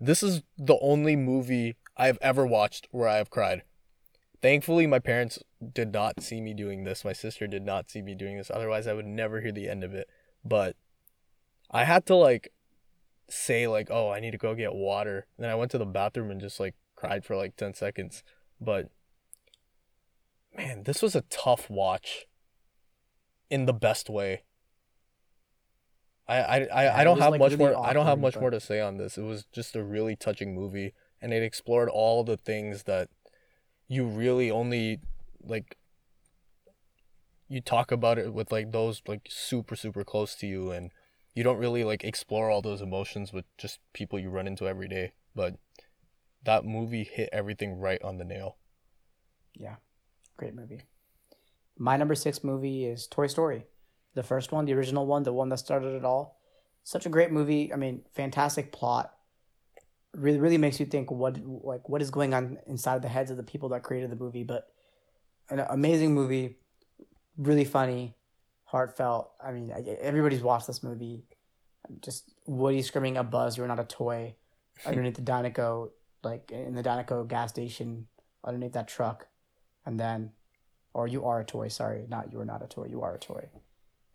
[0.01, 3.63] this is the only movie I've ever watched where I have cried.
[4.41, 5.39] Thankfully, my parents
[5.75, 7.05] did not see me doing this.
[7.05, 8.51] My sister did not see me doing this.
[8.51, 10.09] Otherwise, I would never hear the end of it.
[10.43, 10.77] But
[11.71, 12.55] I had to like
[13.29, 15.85] say like, "Oh, I need to go get water." And Then I went to the
[15.85, 18.23] bathroom and just like cried for like 10 seconds.
[18.59, 18.89] But
[20.57, 22.25] man, this was a tough watch
[23.51, 24.45] in the best way.
[26.27, 28.51] I I I, I don't have like, much more I don't have much but- more
[28.51, 29.19] to say on this.
[29.19, 33.09] It was just a really touching movie and it explored all the things that
[33.89, 35.01] you really only
[35.43, 35.77] like
[37.49, 40.91] you talk about it with like those like super super close to you and
[41.35, 44.89] you don't really like explore all those emotions with just people you run into every
[44.89, 45.57] day but
[46.45, 48.57] that movie hit everything right on the nail
[49.57, 49.77] yeah,
[50.37, 50.81] great movie.
[51.79, 53.67] My number six movie is Toy Story,
[54.15, 56.41] the first one, the original one, the one that started it all.
[56.85, 57.73] Such a great movie.
[57.73, 59.13] I mean, fantastic plot.
[60.15, 63.37] Really, really makes you think what like what is going on inside the heads of
[63.37, 64.45] the people that created the movie.
[64.45, 64.69] But
[65.51, 66.59] an amazing movie,
[67.37, 68.15] really funny,
[68.65, 69.33] heartfelt.
[69.43, 71.25] I mean, everybody's watched this movie.
[72.01, 74.37] Just Woody screaming a Buzz, "You're not a toy,"
[74.87, 75.91] underneath the Dinoco,
[76.23, 78.07] like in the Dinoco gas station,
[78.45, 79.27] underneath that truck,
[79.85, 80.31] and then,
[80.93, 81.67] or you are a toy.
[81.69, 82.87] Sorry, not you are not a toy.
[82.89, 83.49] You are a toy.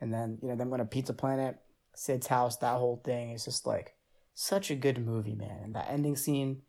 [0.02, 1.58] And then you know them going to Pizza Planet,
[1.96, 2.58] Sid's house.
[2.58, 3.96] That whole thing is just like
[4.34, 5.60] such a good movie, man.
[5.64, 6.62] And that ending scene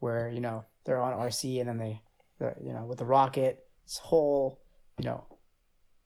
[0.00, 2.02] where you know they're on RC and then they,
[2.62, 4.60] you know, with the rocket, this whole,
[4.98, 5.24] you know,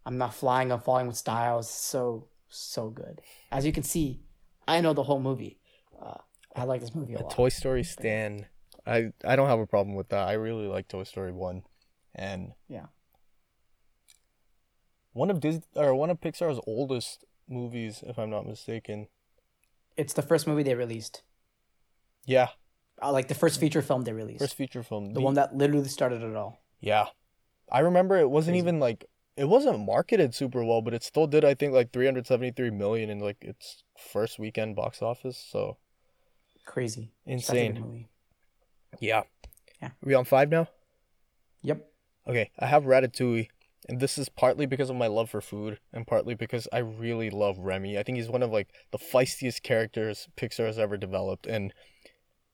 [0.07, 1.59] I'm not flying, I'm falling with style.
[1.59, 3.21] is so so good.
[3.51, 4.23] As you can see,
[4.67, 5.59] I know the whole movie.
[6.01, 6.19] Uh,
[6.55, 7.31] I like this movie a A lot.
[7.31, 8.47] Toy Story stan.
[8.87, 10.29] I I don't have a problem with that.
[10.29, 11.63] I really like Toy Story one,
[12.15, 12.87] and Yeah.
[15.19, 19.09] One of Disney or one of Pixar's oldest movies, if I'm not mistaken.
[19.97, 21.23] It's the first movie they released.
[22.25, 22.49] Yeah,
[23.03, 24.41] Uh, like the first feature film they released.
[24.41, 25.13] first feature film.
[25.15, 26.61] the one that literally started it all.
[26.81, 27.07] Yeah,
[27.71, 28.65] I remember it wasn't Crazy.
[28.69, 29.05] even like
[29.37, 31.45] it wasn't marketed super well, but it still did.
[31.45, 35.39] I think like 373 million in like its first weekend box office.
[35.39, 35.77] So
[36.67, 37.03] Crazy.
[37.03, 37.81] Such a good insane.
[37.81, 38.09] movie.
[39.01, 39.23] Yeah.
[39.81, 39.91] Yeah.
[40.03, 40.69] we on five now?
[41.63, 41.87] Yep.
[42.27, 43.49] Okay, I have Ratatouille,
[43.89, 47.31] and this is partly because of my love for food, and partly because I really
[47.31, 47.99] love Remy.
[47.99, 51.73] I think he's one of like the feistiest characters Pixar has ever developed, and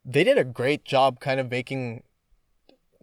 [0.05, 2.05] they did a great job kind of making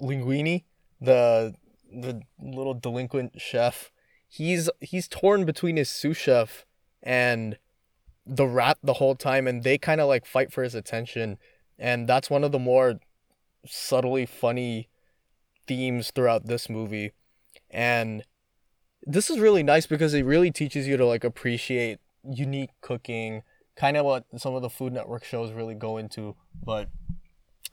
[0.01, 0.63] Linguini,
[0.99, 1.55] the
[1.91, 3.91] the little delinquent chef.
[4.29, 6.65] He's he's torn between his sous chef
[7.03, 7.57] and
[8.25, 11.37] the rat the whole time, and they kind of like fight for his attention,
[11.77, 13.01] and that's one of the more
[13.65, 14.87] subtly funny
[15.67, 17.11] themes throughout this movie
[17.71, 18.23] and
[19.03, 23.41] this is really nice because it really teaches you to like appreciate unique cooking
[23.75, 26.89] kind of what some of the food network shows really go into but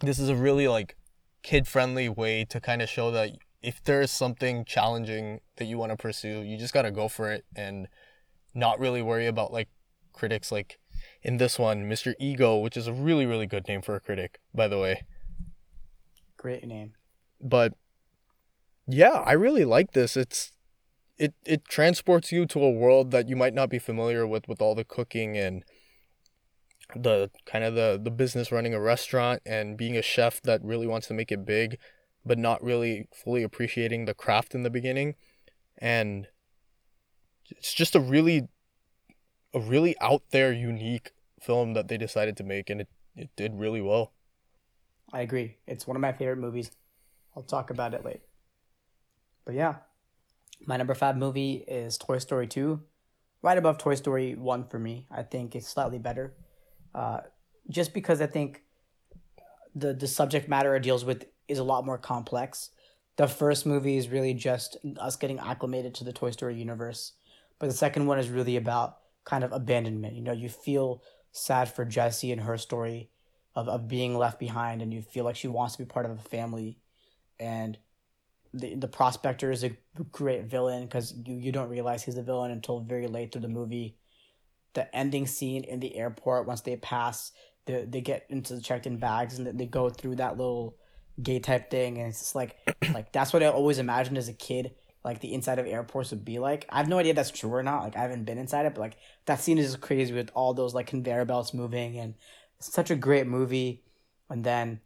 [0.00, 0.96] this is a really like
[1.42, 3.30] kid friendly way to kind of show that
[3.62, 7.08] if there is something challenging that you want to pursue you just got to go
[7.08, 7.88] for it and
[8.54, 9.68] not really worry about like
[10.12, 10.78] critics like
[11.22, 12.14] in this one Mr.
[12.18, 15.02] Ego which is a really really good name for a critic by the way
[16.36, 16.92] Great name.
[17.40, 17.74] but
[18.88, 20.16] yeah, I really like this.
[20.16, 20.52] It's
[21.18, 24.62] it it transports you to a world that you might not be familiar with with
[24.62, 25.64] all the cooking and
[26.96, 30.86] the kind of the the business running a restaurant and being a chef that really
[30.86, 31.78] wants to make it big
[32.24, 35.14] but not really fully appreciating the craft in the beginning
[35.76, 36.28] and
[37.50, 38.48] it's just a really
[39.52, 43.58] a really out there unique film that they decided to make and it, it did
[43.58, 44.12] really well.
[45.12, 45.56] I agree.
[45.66, 46.70] It's one of my favorite movies.
[47.34, 48.20] I'll talk about it later.
[49.48, 49.76] But yeah,
[50.66, 52.82] my number five movie is Toy Story 2.
[53.40, 55.06] Right above Toy Story 1 for me.
[55.10, 56.34] I think it's slightly better.
[56.94, 57.20] Uh,
[57.70, 58.60] just because I think
[59.74, 62.72] the, the subject matter it deals with is a lot more complex.
[63.16, 67.14] The first movie is really just us getting acclimated to the Toy Story universe.
[67.58, 70.14] But the second one is really about kind of abandonment.
[70.14, 73.08] You know, you feel sad for Jessie and her story
[73.54, 76.12] of, of being left behind and you feel like she wants to be part of
[76.12, 76.76] a family
[77.40, 77.78] and
[78.52, 79.76] the the prospector is a
[80.12, 83.48] great villain because you, you don't realize he's a villain until very late through the
[83.48, 83.96] movie.
[84.74, 87.32] The ending scene in the airport once they pass
[87.66, 90.76] they, they get into the checked in bags and they go through that little
[91.22, 92.56] gate type thing and it's just like
[92.94, 94.72] like that's what i always imagined as a kid
[95.04, 96.66] like the inside of airports would be like.
[96.68, 98.82] I have no idea that's true or not like i haven't been inside it but
[98.82, 98.96] like
[99.26, 102.14] that scene is just crazy with all those like conveyor belts moving and
[102.58, 103.82] it's such a great movie.
[104.28, 104.80] And then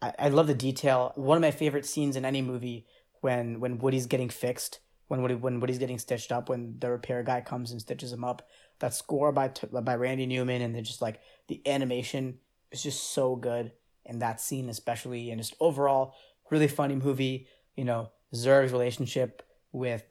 [0.00, 1.12] I, I love the detail.
[1.16, 2.86] One of my favorite scenes in any movie
[3.24, 7.22] when when woody's getting fixed when Woody, when Woody's getting stitched up when the repair
[7.22, 8.48] guy comes and stitches him up
[8.80, 12.38] that score by by Randy Newman and then just like the animation
[12.72, 13.72] is just so good
[14.04, 16.14] in that scene especially and just overall
[16.50, 17.46] really funny movie.
[17.76, 20.04] You know Zurg's relationship with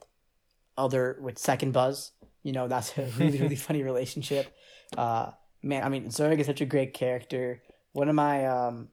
[0.76, 2.12] other with second buzz
[2.42, 4.54] you know that's a really really funny relationship.
[4.96, 5.30] Uh
[5.62, 7.62] man i mean Zurg is such a great character.
[7.92, 8.88] One of my um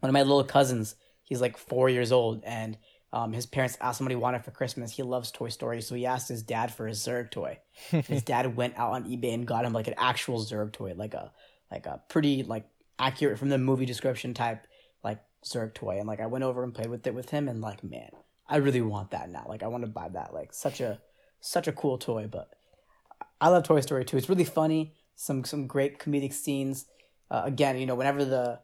[0.00, 2.76] one of my little cousins he's like four years old and
[3.12, 4.92] um, his parents asked him what he wanted for Christmas.
[4.92, 7.58] He loves Toy Story, so he asked his dad for a Zurg toy.
[7.90, 11.12] his dad went out on eBay and got him like an actual Zurg toy, like
[11.12, 11.30] a
[11.70, 12.66] like a pretty like
[12.98, 14.66] accurate from the movie description type
[15.04, 15.98] like Zurg toy.
[15.98, 18.10] And like I went over and played with it with him, and like man,
[18.48, 19.44] I really want that now.
[19.46, 20.32] Like I want to buy that.
[20.32, 20.98] Like such a
[21.40, 22.28] such a cool toy.
[22.30, 22.48] But
[23.42, 24.16] I love Toy Story too.
[24.16, 24.94] It's really funny.
[25.16, 26.86] Some some great comedic scenes.
[27.30, 28.60] Uh, again, you know, whenever the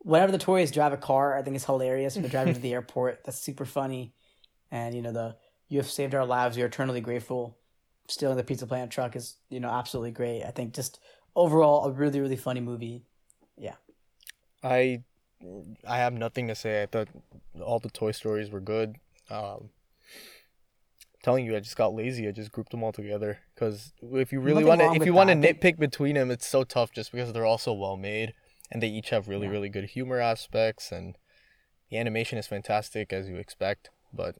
[0.00, 2.14] whenever the toys drive a car, I think it's hilarious.
[2.14, 4.14] When they're driving to the airport, that's super funny.
[4.70, 5.36] And you know, the
[5.68, 6.56] you have saved our lives.
[6.56, 7.56] We are eternally grateful.
[8.08, 10.42] Stealing the Pizza Planet truck is you know absolutely great.
[10.42, 11.00] I think just
[11.36, 13.04] overall a really really funny movie.
[13.56, 13.74] Yeah.
[14.62, 15.02] I
[15.86, 16.82] I have nothing to say.
[16.82, 17.08] I thought
[17.60, 18.96] all the Toy Stories were good.
[19.28, 19.70] Um,
[21.22, 22.26] telling you, I just got lazy.
[22.26, 25.30] I just grouped them all together because if you really want to, if you want
[25.30, 25.48] to that.
[25.48, 28.34] I think- nitpick between them, it's so tough just because they're all so well made
[28.70, 29.52] and they each have really Yeah.
[29.52, 31.16] really good humor aspects and
[31.90, 33.90] the animation is fantastic as you expect.
[34.12, 34.36] But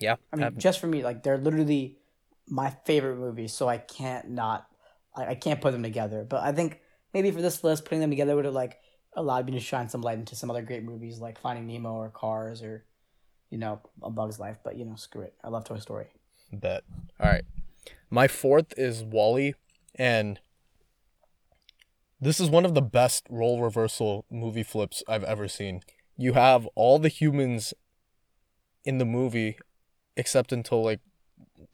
[0.00, 1.98] yeah, I mean, have- just for me, like they're literally
[2.48, 4.66] my favorite movies, so I can't not,
[5.14, 6.24] I, I can't put them together.
[6.28, 6.80] But I think
[7.14, 8.78] maybe for this list, putting them together would have like
[9.14, 12.10] allowed me to shine some light into some other great movies like Finding Nemo or
[12.10, 12.84] Cars or,
[13.50, 14.58] you know, A Bug's Life.
[14.62, 15.34] But you know, screw it.
[15.42, 16.08] I love Toy Story.
[16.52, 16.84] Bet.
[17.18, 17.44] All right.
[18.10, 19.54] My fourth is WALL-E,
[19.96, 20.38] and
[22.20, 25.82] this is one of the best role reversal movie flips I've ever seen.
[26.16, 27.74] You have all the humans
[28.84, 29.58] in the movie,
[30.16, 31.00] except until like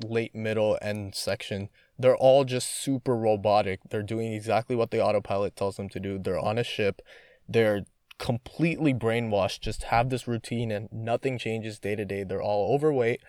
[0.05, 1.69] late middle end section.
[1.99, 3.81] They're all just super robotic.
[3.89, 6.19] They're doing exactly what the autopilot tells them to do.
[6.19, 7.03] They're on a ship.
[7.49, 7.85] They're
[8.19, 12.23] completely brainwashed, just have this routine and nothing changes day to day.
[12.23, 13.21] They're all overweight,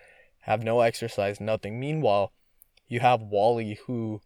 [0.42, 1.80] have no exercise, nothing.
[1.80, 2.32] Meanwhile,
[2.86, 4.20] you have WALL-E who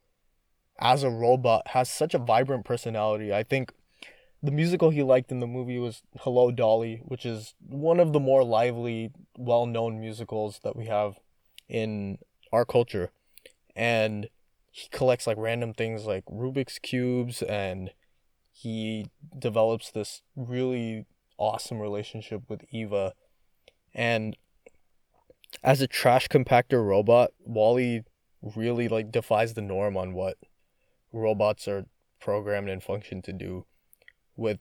[0.79, 3.33] as a robot has such a vibrant personality.
[3.33, 3.73] I think
[4.43, 8.21] the musical he liked in the movie was Hello Dolly, which is one of the
[8.21, 11.19] more lively, well known musicals that we have
[11.69, 12.19] in
[12.53, 13.11] our culture.
[13.75, 14.29] And
[14.71, 17.91] he collects like random things like Rubik's Cubes and
[18.53, 19.07] he
[19.37, 21.07] develops this really
[21.37, 23.15] awesome relationship with Eva.
[23.95, 24.37] And
[25.63, 28.03] as a trash compactor robot, WALL-E
[28.43, 30.37] really like defies the norm on what
[31.13, 31.87] robots are
[32.21, 33.65] programmed and function to do
[34.37, 34.59] with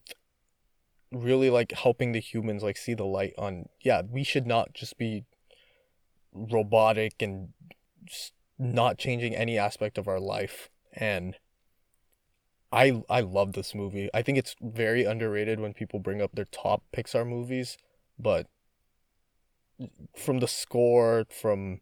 [1.12, 4.98] really like helping the humans like see the light on yeah we should not just
[4.98, 5.24] be
[6.34, 7.50] robotic and
[8.60, 10.70] not changing any aspect of our life.
[10.94, 11.36] And
[12.72, 14.10] i i love this movie.
[14.14, 17.78] I think it's very underrated when people bring up their top pixar movies
[18.20, 18.48] but
[20.18, 21.82] from the score from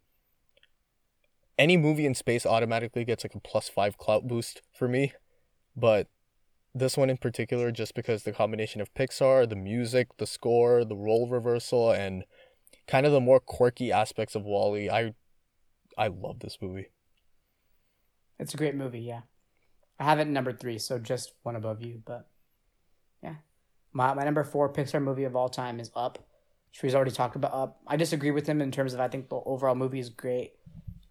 [1.58, 5.14] any movie in space automatically gets like a plus five clout boost for me
[5.76, 6.08] but
[6.76, 10.96] this one in particular just because the combination of Pixar, the music, the score, the
[10.96, 12.26] role reversal, and
[12.86, 15.14] kind of the more quirky aspects of WALL-E, I
[15.98, 16.88] I love this movie.
[18.38, 19.22] It's a great movie, yeah.
[19.98, 22.28] I have it number three, so just one above you, but
[23.24, 23.36] yeah.
[23.94, 26.20] My my number four Pixar movie of all time is Up.
[26.72, 27.80] Shri's already talked about Up.
[27.88, 30.55] I disagree with him in terms of I think the overall movie is great.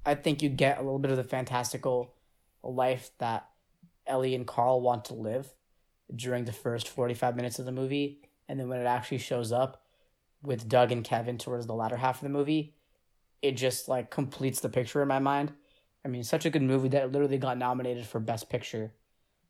[0.06, 2.14] I think you get a little bit of the fantastical
[2.62, 3.48] life that
[4.06, 5.52] Ellie and Carl want to live
[6.14, 8.20] during the first 45 minutes of the movie.
[8.48, 9.82] And then when it actually shows up
[10.42, 12.74] with Doug and Kevin towards the latter half of the movie,
[13.40, 15.52] it just like completes the picture in my mind.
[16.04, 18.92] I mean, such a good movie that literally got nominated for Best Picture.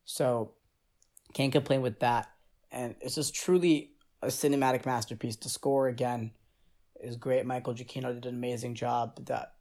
[0.05, 0.53] So
[1.33, 2.29] can't complain with that.
[2.71, 3.91] And it's just truly
[4.21, 5.35] a cinematic masterpiece.
[5.35, 6.31] The score again
[7.01, 7.45] is great.
[7.45, 9.25] Michael Giacchino did an amazing job.
[9.25, 9.54] That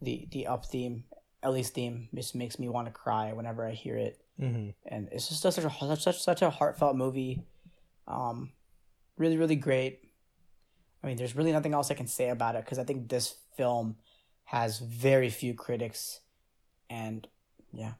[0.00, 1.04] the the up theme,
[1.42, 4.20] Ellie's theme, just makes me want to cry whenever I hear it.
[4.40, 4.70] Mm-hmm.
[4.86, 7.42] And it's just such a such such a heartfelt movie.
[8.06, 8.52] Um,
[9.16, 10.00] really, really great.
[11.02, 13.34] I mean, there's really nothing else I can say about it because I think this
[13.56, 13.96] film
[14.44, 16.20] has very few critics,
[16.88, 17.26] and
[17.72, 17.92] yeah,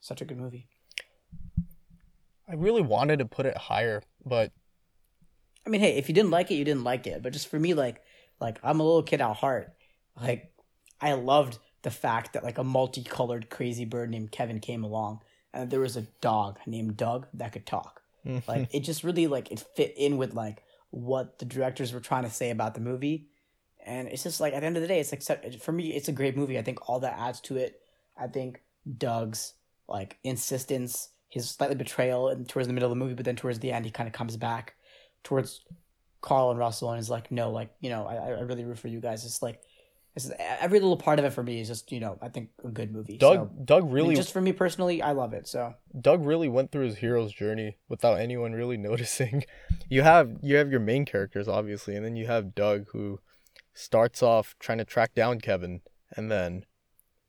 [0.00, 0.68] such a good movie.
[2.48, 4.52] I really wanted to put it higher, but
[5.66, 7.22] I mean, hey, if you didn't like it, you didn't like it.
[7.22, 8.02] But just for me, like,
[8.40, 9.74] like I'm a little kid at heart.
[10.20, 10.50] Like,
[11.00, 15.20] I loved the fact that like a multicolored crazy bird named Kevin came along
[15.52, 18.02] and there was a dog named Doug that could talk.
[18.26, 18.38] Mm-hmm.
[18.48, 22.24] Like it just really like it fit in with like what the directors were trying
[22.24, 23.28] to say about the movie.
[23.84, 26.08] And it's just like at the end of the day, it's like for me, it's
[26.08, 26.58] a great movie.
[26.58, 27.80] I think all that adds to it.
[28.18, 28.60] I think
[28.98, 29.54] Doug's
[29.88, 33.60] like insistence, his slightly betrayal, and towards the middle of the movie, but then towards
[33.60, 34.74] the end, he kind of comes back
[35.24, 35.62] towards
[36.20, 38.88] Carl and Russell and is like, no, like you know, I I really root for
[38.88, 39.24] you guys.
[39.24, 39.62] It's like
[40.16, 42.68] it's, every little part of it for me is just you know I think a
[42.68, 43.18] good movie.
[43.18, 45.46] Doug so, Doug really I mean, just for me personally, I love it.
[45.46, 49.44] So Doug really went through his hero's journey without anyone really noticing.
[49.88, 53.20] You have you have your main characters obviously, and then you have Doug who
[53.74, 55.80] starts off trying to track down Kevin,
[56.16, 56.64] and then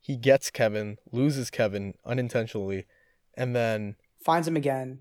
[0.01, 2.87] he gets Kevin, loses Kevin unintentionally,
[3.35, 4.99] and then finds him again,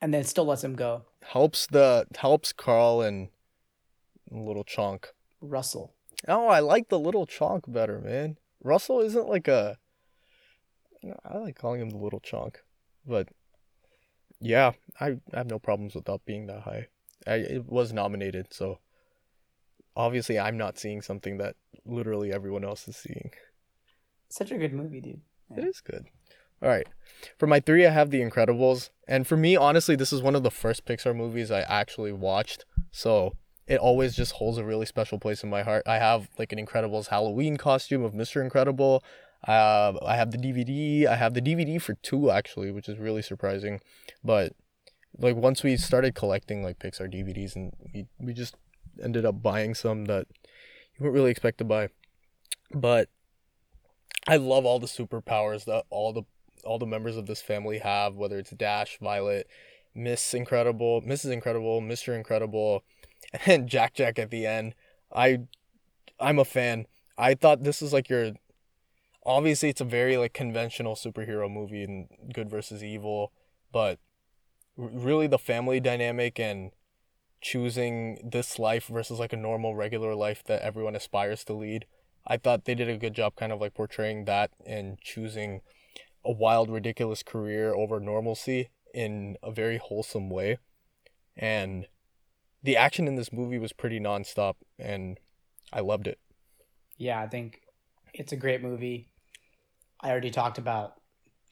[0.00, 1.04] and then still lets him go.
[1.22, 3.28] Helps the helps Carl and
[4.30, 5.08] little chunk
[5.42, 5.94] Russell
[6.28, 8.38] Oh, I like the little chonk better, man.
[8.62, 9.78] Russell isn't like a.
[11.24, 12.56] I like calling him the little chonk,
[13.04, 13.28] but
[14.40, 16.88] yeah, I, I have no problems with that being that high.
[17.26, 18.78] I it was nominated, so
[19.96, 23.32] obviously I'm not seeing something that literally everyone else is seeing.
[24.28, 25.20] Such a good movie, dude.
[25.50, 25.62] Yeah.
[25.62, 26.06] It is good.
[26.62, 26.86] All right.
[27.38, 28.90] For my three, I have The Incredibles.
[29.08, 32.64] And for me, honestly, this is one of the first Pixar movies I actually watched.
[32.92, 33.36] So
[33.72, 35.82] it always just holds a really special place in my heart.
[35.86, 38.42] I have like an Incredibles Halloween costume of Mr.
[38.42, 39.02] Incredible.
[39.48, 41.06] Uh, I have the DVD.
[41.06, 43.80] I have the DVD for two actually, which is really surprising.
[44.22, 44.52] But
[45.16, 48.56] like once we started collecting like Pixar DVDs, and we we just
[49.02, 51.88] ended up buying some that you wouldn't really expect to buy.
[52.74, 53.08] But
[54.26, 56.24] I love all the superpowers that all the
[56.62, 59.48] all the members of this family have, whether it's Dash, Violet,
[59.94, 61.32] Miss Incredible, Mrs.
[61.32, 62.14] Incredible, Mr.
[62.14, 62.84] Incredible,
[63.46, 64.74] and Jack Jack at the end.
[65.14, 65.40] I
[66.18, 66.86] I'm a fan.
[67.18, 68.32] I thought this was like your
[69.24, 73.32] obviously it's a very like conventional superhero movie and good versus evil,
[73.72, 73.98] but
[74.76, 76.70] really the family dynamic and
[77.40, 81.86] choosing this life versus like a normal regular life that everyone aspires to lead.
[82.26, 85.60] I thought they did a good job kind of like portraying that and choosing
[86.24, 90.58] a wild ridiculous career over normalcy in a very wholesome way.
[91.36, 91.88] And
[92.62, 95.18] the action in this movie was pretty nonstop and
[95.72, 96.18] I loved it.
[96.96, 97.62] Yeah, I think
[98.14, 99.08] it's a great movie.
[100.00, 101.00] I already talked about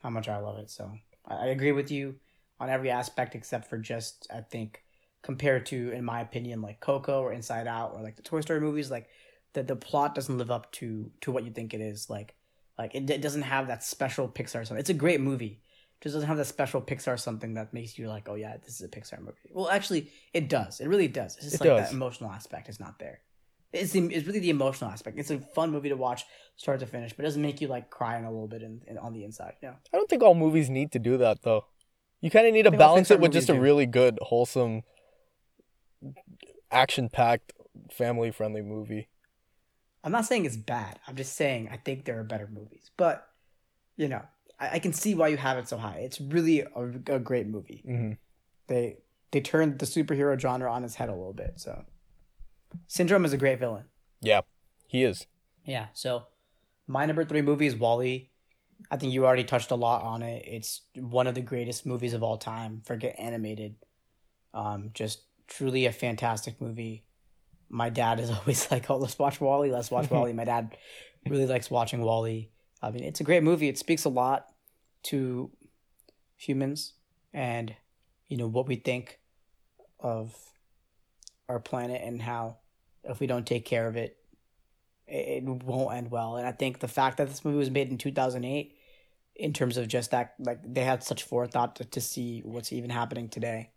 [0.02, 0.92] how much I love it, so
[1.26, 2.16] I agree with you
[2.58, 4.82] on every aspect except for just I think
[5.22, 8.60] compared to, in my opinion, like Coco or Inside Out or like the Toy Story
[8.60, 9.08] movies, like
[9.52, 12.10] the the plot doesn't live up to to what you think it is.
[12.10, 12.34] Like
[12.78, 14.78] like it, it doesn't have that special Pixar something.
[14.78, 15.60] It's a great movie.
[16.02, 18.82] Just doesn't have that special Pixar something that makes you like, oh yeah, this is
[18.82, 19.36] a Pixar movie.
[19.52, 20.80] Well, actually, it does.
[20.80, 21.36] It really does.
[21.36, 21.90] It's just It like does.
[21.90, 23.20] that emotional aspect is not there.
[23.72, 25.18] It's the, it's really the emotional aspect.
[25.18, 26.24] It's a fun movie to watch,
[26.56, 28.98] start to finish, but it doesn't make you like crying a little bit in, in
[28.98, 29.54] on the inside.
[29.62, 31.66] Yeah, I don't think all movies need to do that though.
[32.20, 33.60] You kind of need to I think all balance it with just a do.
[33.60, 34.82] really good, wholesome,
[36.70, 37.52] action-packed,
[37.92, 39.08] family-friendly movie.
[40.02, 40.98] I'm not saying it's bad.
[41.06, 42.90] I'm just saying I think there are better movies.
[42.96, 43.26] But
[43.96, 44.22] you know,
[44.60, 45.98] I, I can see why you have it so high.
[46.02, 47.82] It's really a, a great movie.
[47.88, 48.12] Mm-hmm.
[48.68, 48.98] They
[49.32, 51.54] they turned the superhero genre on its head a little bit.
[51.56, 51.84] So,
[52.86, 53.84] Syndrome is a great villain.
[54.20, 54.42] Yeah,
[54.86, 55.26] he is.
[55.64, 55.86] Yeah.
[55.92, 56.24] So,
[56.86, 58.28] my number three movie is WALL-E.
[58.90, 60.44] I think you already touched a lot on it.
[60.46, 62.82] It's one of the greatest movies of all time.
[62.84, 63.76] Forget animated.
[64.52, 67.04] Um, just truly a fantastic movie.
[67.68, 69.70] My dad is always like, "Oh, let's watch WALL-E.
[69.70, 70.76] Let's watch WALL-E." My dad
[71.28, 72.50] really likes watching WALL-E.
[72.82, 73.68] I mean, it's a great movie.
[73.68, 74.49] It speaks a lot
[75.04, 75.50] to
[76.36, 76.94] humans
[77.32, 77.74] and
[78.28, 79.18] you know what we think
[79.98, 80.34] of
[81.48, 82.56] our planet and how
[83.04, 84.16] if we don't take care of it
[85.10, 86.36] it won't end well.
[86.36, 88.76] And I think the fact that this movie was made in 2008,
[89.34, 92.90] in terms of just that, like they had such forethought to, to see what's even
[92.90, 93.70] happening today,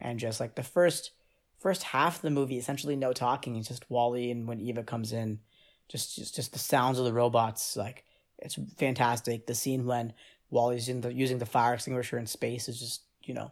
[0.00, 1.10] and just like the first
[1.58, 3.56] first half of the movie, essentially no talking.
[3.56, 5.40] It's just WALL-E and when Eva comes in,
[5.88, 7.76] just just just the sounds of the robots.
[7.76, 8.04] Like
[8.38, 9.46] it's fantastic.
[9.46, 10.12] The scene when
[10.50, 13.50] WALL-E's in the using the fire extinguisher in space is just you know,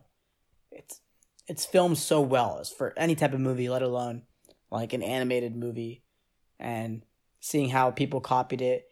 [0.71, 1.01] it's
[1.47, 4.23] it's filmed so well as for any type of movie, let alone
[4.71, 6.03] like an animated movie,
[6.59, 7.03] and
[7.41, 8.89] seeing how people copied it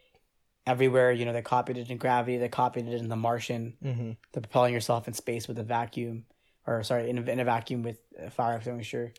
[0.66, 1.10] everywhere.
[1.12, 4.10] You know, they copied it in Gravity, they copied it in The Martian, Mm-hmm.
[4.32, 6.24] the propelling yourself in space with a vacuum,
[6.66, 9.12] or sorry, in a, in a vacuum with a fire extinguisher.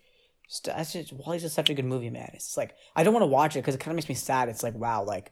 [0.48, 2.30] Just, that's just WALL-E's just such a good movie, man.
[2.36, 4.48] It's like I don't want to watch it because it kind of makes me sad.
[4.48, 5.32] It's like wow, like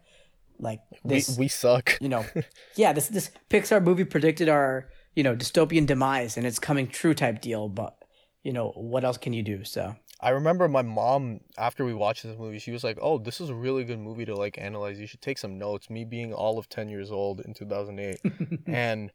[0.60, 1.98] like this, we we suck.
[2.02, 2.26] you know,
[2.76, 7.14] yeah, this this Pixar movie predicted our you know dystopian demise and it's coming true
[7.14, 7.70] type deal.
[7.70, 7.96] But
[8.44, 9.64] you know what else can you do?
[9.64, 13.42] So I remember my mom after we watched this movie, she was like, "Oh, this
[13.42, 15.00] is a really good movie to like analyze.
[15.00, 18.20] You should take some notes." Me being all of 10 years old in 2008.
[18.68, 19.12] and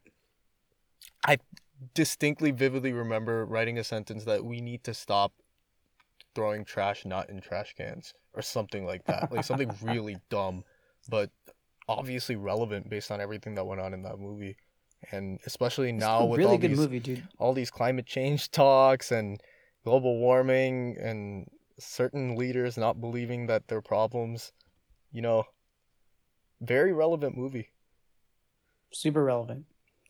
[1.25, 1.37] I
[1.93, 5.33] distinctly vividly remember writing a sentence that we need to stop
[6.35, 9.31] throwing trash not in trash cans or something like that.
[9.31, 10.63] Like something really dumb,
[11.09, 11.31] but
[11.87, 14.55] obviously relevant based on everything that went on in that movie.
[15.11, 17.27] And especially It's now with really all good these movie, dude.
[17.37, 19.41] all these climate change talks and
[19.83, 21.47] global warming and
[21.79, 24.51] certain leaders not believing that they're problems,
[25.11, 25.45] you know,
[26.61, 27.69] very relevant movie.
[28.91, 29.65] super relevant.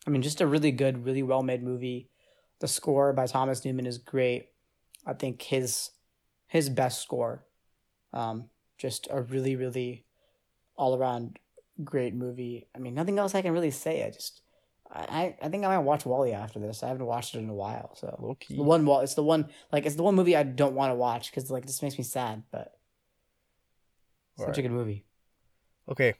[0.07, 2.09] I mean, just a really good, really well made movie.
[2.59, 4.49] The score by Thomas Newman is great.
[5.05, 5.91] I think his
[6.47, 7.45] his best score.
[8.11, 10.05] Um, just a really, really
[10.79, 11.37] all around
[11.83, 12.67] great movie.
[12.73, 14.05] I mean, nothing else I can really say.
[14.05, 14.41] I just
[14.91, 16.81] I, I think I might watch WALL-E after this.
[16.81, 18.55] I haven't watched it in a while, so Low key.
[18.55, 18.85] the one.
[18.85, 19.01] Wall.
[19.01, 19.49] It's the one.
[19.71, 22.03] Like it's the one movie I don't want to watch because like this makes me
[22.03, 22.43] sad.
[22.51, 22.73] But
[24.37, 25.05] such a good movie.
[25.91, 26.15] Okay.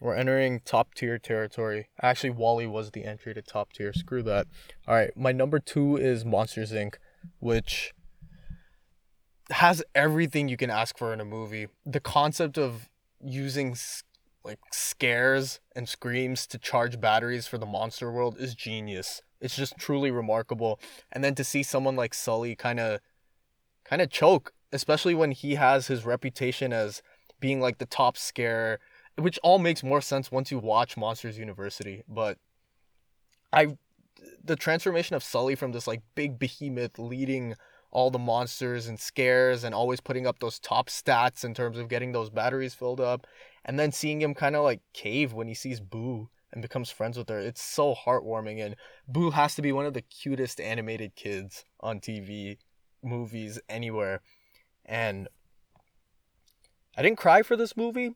[0.00, 1.88] We're entering top tier territory.
[2.00, 3.92] Actually, WALL-E was the entry to top tier.
[3.92, 4.46] Screw that.
[4.86, 5.10] All right.
[5.16, 6.96] My number two is Monsters Inc.,
[7.40, 7.94] which
[9.50, 11.66] has everything you can ask for in a movie.
[11.84, 12.88] The concept of
[13.24, 13.76] using
[14.44, 19.22] like scares and screams to charge batteries for the monster world is genius.
[19.40, 20.80] It's just truly remarkable.
[21.12, 23.00] And then to see someone like Sully kind of
[23.84, 27.02] kind of choke, especially when he has his reputation as
[27.40, 28.78] being like the top scare,
[29.16, 32.02] which all makes more sense once you watch Monsters University.
[32.08, 32.38] But
[33.52, 33.76] I,
[34.42, 37.54] the transformation of Sully from this like big behemoth leading
[37.90, 41.88] all the monsters and scares and always putting up those top stats in terms of
[41.88, 43.26] getting those batteries filled up,
[43.64, 47.16] and then seeing him kind of like cave when he sees Boo and becomes friends
[47.16, 47.38] with her.
[47.38, 48.76] It's so heartwarming, and
[49.06, 52.58] Boo has to be one of the cutest animated kids on TV,
[53.02, 54.20] movies, anywhere.
[54.84, 55.28] And
[56.96, 58.14] I didn't cry for this movie.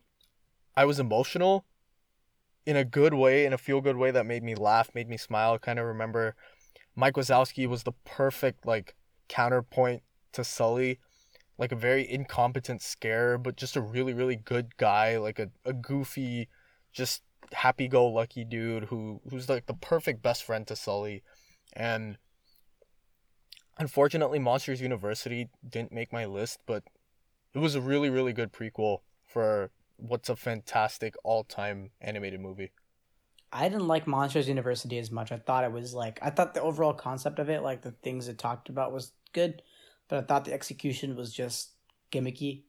[0.77, 1.65] I was emotional
[2.65, 5.17] in a good way, in a feel good way that made me laugh, made me
[5.17, 5.59] smile.
[5.59, 6.35] Kind of remember
[6.95, 8.95] Mike Wazowski was the perfect like
[9.29, 10.03] counterpoint
[10.33, 10.99] to Sully,
[11.59, 15.73] like a very incompetent scare, but just a really really good guy, like a, a
[15.73, 16.49] goofy,
[16.93, 21.23] just happy go lucky dude who who's like the perfect best friend to Sully,
[21.75, 22.19] and
[23.79, 26.85] unfortunately Monsters University didn't make my list, but
[27.55, 32.73] it was a really really good prequel for what's a fantastic all-time animated movie.
[33.53, 35.31] I didn't like Monsters University as much.
[35.31, 38.29] I thought it was like I thought the overall concept of it, like the things
[38.29, 39.63] it talked about, was good,
[40.09, 41.73] but I thought the execution was just
[42.11, 42.63] gimmicky.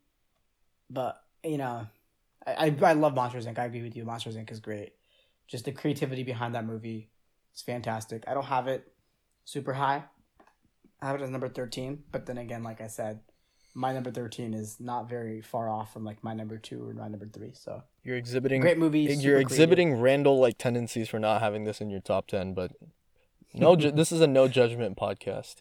[0.90, 1.88] But you know,
[2.46, 3.58] I I, I love Monsters Inc.
[3.58, 4.04] I agree with you.
[4.04, 4.52] Monsters Inc.
[4.52, 4.94] is great.
[5.48, 7.10] Just the creativity behind that movie
[7.56, 8.26] is fantastic.
[8.28, 8.92] I don't have it
[9.46, 10.04] super high.
[11.02, 13.22] I have it as number thirteen, but then again, like I said,
[13.74, 17.08] my number 13 is not very far off from like my number two or my
[17.08, 17.52] number three.
[17.54, 21.90] So You're exhibiting great movies you're exhibiting Randall like tendencies for not having this in
[21.90, 22.72] your top 10, but
[23.54, 25.56] no ju- this is a no judgment podcast.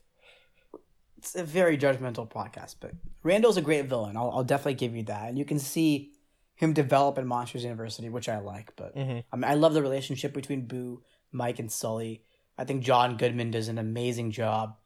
[1.19, 2.93] It's a very judgmental podcast, but
[3.23, 4.17] Randall's a great villain.
[4.17, 5.29] I'll, I'll definitely give you that.
[5.29, 6.13] And you can see
[6.57, 8.73] him develop in Monsters University, which I like.
[8.77, 9.25] But Mhm.
[9.33, 12.25] I mean, I love the relationship between Boo, Mike, and Sully.
[12.59, 14.77] I think John Goodman does an amazing job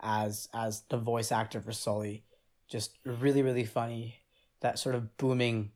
[0.00, 2.24] as as the voice actor for Sully.
[2.72, 4.20] Just really, really funny.
[4.60, 5.72] That sort of booming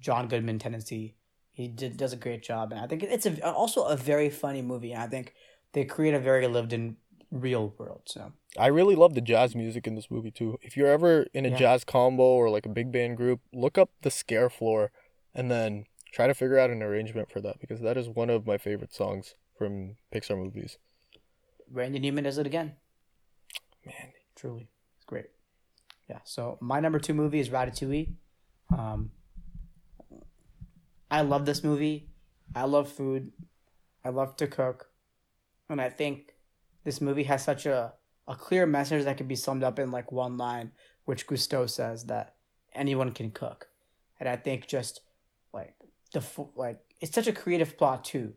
[0.00, 1.16] John Goodman tendency.
[1.52, 4.62] He did, does a great job, and I think it's a, also a very funny
[4.62, 4.92] movie.
[4.92, 5.34] And I think
[5.72, 6.96] they create a very lived in
[7.30, 8.02] real world.
[8.06, 10.58] So I really love the jazz music in this movie too.
[10.62, 11.58] If you're ever in a Yeah.
[11.58, 14.92] jazz combo or like a big band group, look up the scare floor
[15.34, 18.46] and then try to figure out an arrangement for that because that is one of
[18.46, 20.78] my favorite songs from Pixar movies.
[21.70, 22.76] Randy Newman does it again.
[23.84, 25.26] Man, Truly, it's great.
[26.10, 26.18] Yeah.
[26.24, 28.14] So my number two movie is Ratatouille.
[28.76, 29.12] Um,
[31.08, 32.08] I love this movie.
[32.52, 33.30] I love food.
[34.04, 34.90] I love to cook,
[35.68, 36.34] and I think
[36.82, 37.92] this movie has such a
[38.26, 40.72] a clear message that can be summed up in like one line,
[41.04, 42.34] which Gusteau says that
[42.72, 43.68] anyone can cook,
[44.18, 45.02] and I think just
[45.52, 45.74] like
[46.12, 46.24] the
[46.56, 48.32] like it's such a creative plot too,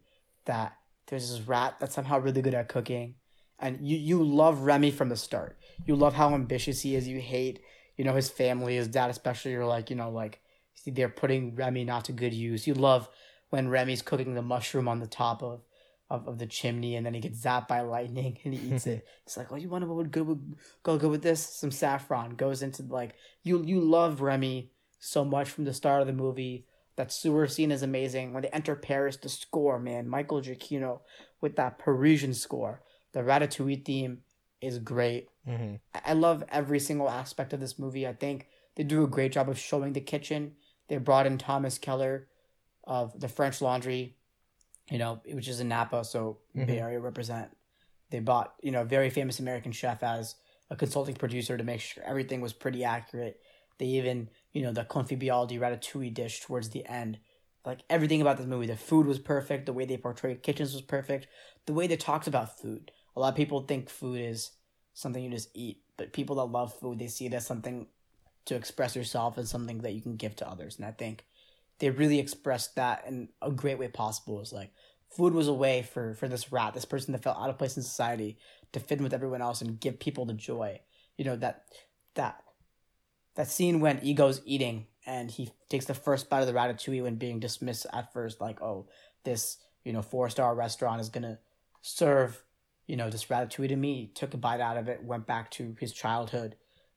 [0.46, 0.74] that
[1.08, 3.16] there's this rat that's somehow really good at cooking,
[3.58, 5.58] and you you love Remy from the start.
[5.86, 7.08] You love how ambitious he is.
[7.08, 7.62] You hate
[7.98, 9.52] you know his family, his dad especially.
[9.52, 10.42] You're like you know like
[10.86, 12.68] they're putting Remy not to good use.
[12.68, 13.10] You love
[13.50, 15.62] when Remy's cooking the mushroom on the top of.
[16.10, 19.08] Of, of the chimney and then he gets zapped by lightning and he eats it.
[19.26, 21.42] It's like, oh, you want to go good with, go good with this?
[21.42, 24.70] Some saffron goes into like you you love Remy
[25.00, 26.68] so much from the start of the movie.
[26.98, 28.32] That sewer scene is amazing.
[28.32, 31.00] When they enter Paris, the score, man, Michael Giacchino
[31.42, 32.82] with that Parisian score.
[33.14, 34.20] The Ratatouille theme
[34.62, 35.30] is great.
[35.46, 35.76] Hmm
[36.06, 38.08] I- love every single aspect of this movie.
[38.08, 40.56] I think they do a great job of showing the kitchen.
[40.88, 42.28] They brought in Thomas Keller
[42.84, 44.16] of the French Laundry,
[44.90, 46.68] you know, which is in Napa, so Mhm.
[46.68, 47.56] Bay Area represent.
[48.10, 50.36] They bought, you know, a very famous American chef as
[50.70, 53.42] a consulting producer to make sure everything was pretty accurate.
[53.78, 57.20] They even, you know, the confit byaldi ratatouille dish towards the end.
[57.66, 59.66] Like everything about this movie, the food was perfect.
[59.66, 61.28] The way they portrayed kitchens was perfect.
[61.66, 62.92] The way they talked about food.
[63.16, 64.52] A lot of people think food is
[64.94, 67.88] something you just eat, but people that love food, they see it as something
[68.46, 70.78] to express yourself and something that you can give to others.
[70.78, 71.26] And I think
[71.80, 74.40] they really expressed that in a great way possible.
[74.42, 74.72] It's like
[75.10, 77.78] food was a way for for this rat, this person that felt out of place
[77.78, 78.38] in society,
[78.72, 80.80] to fit in with everyone else and give people the joy.
[81.18, 81.66] You know that
[82.16, 82.44] that
[83.36, 87.16] that scene when Ego's eating and he takes the first bite of the ratatouille when
[87.16, 88.88] being dismissed at first, like oh
[89.24, 91.40] this you know four star restaurant is gonna
[91.82, 92.44] serve
[92.88, 94.12] you know this ratatouille to me.
[94.14, 96.56] Took a bite out of it, went back to his childhood,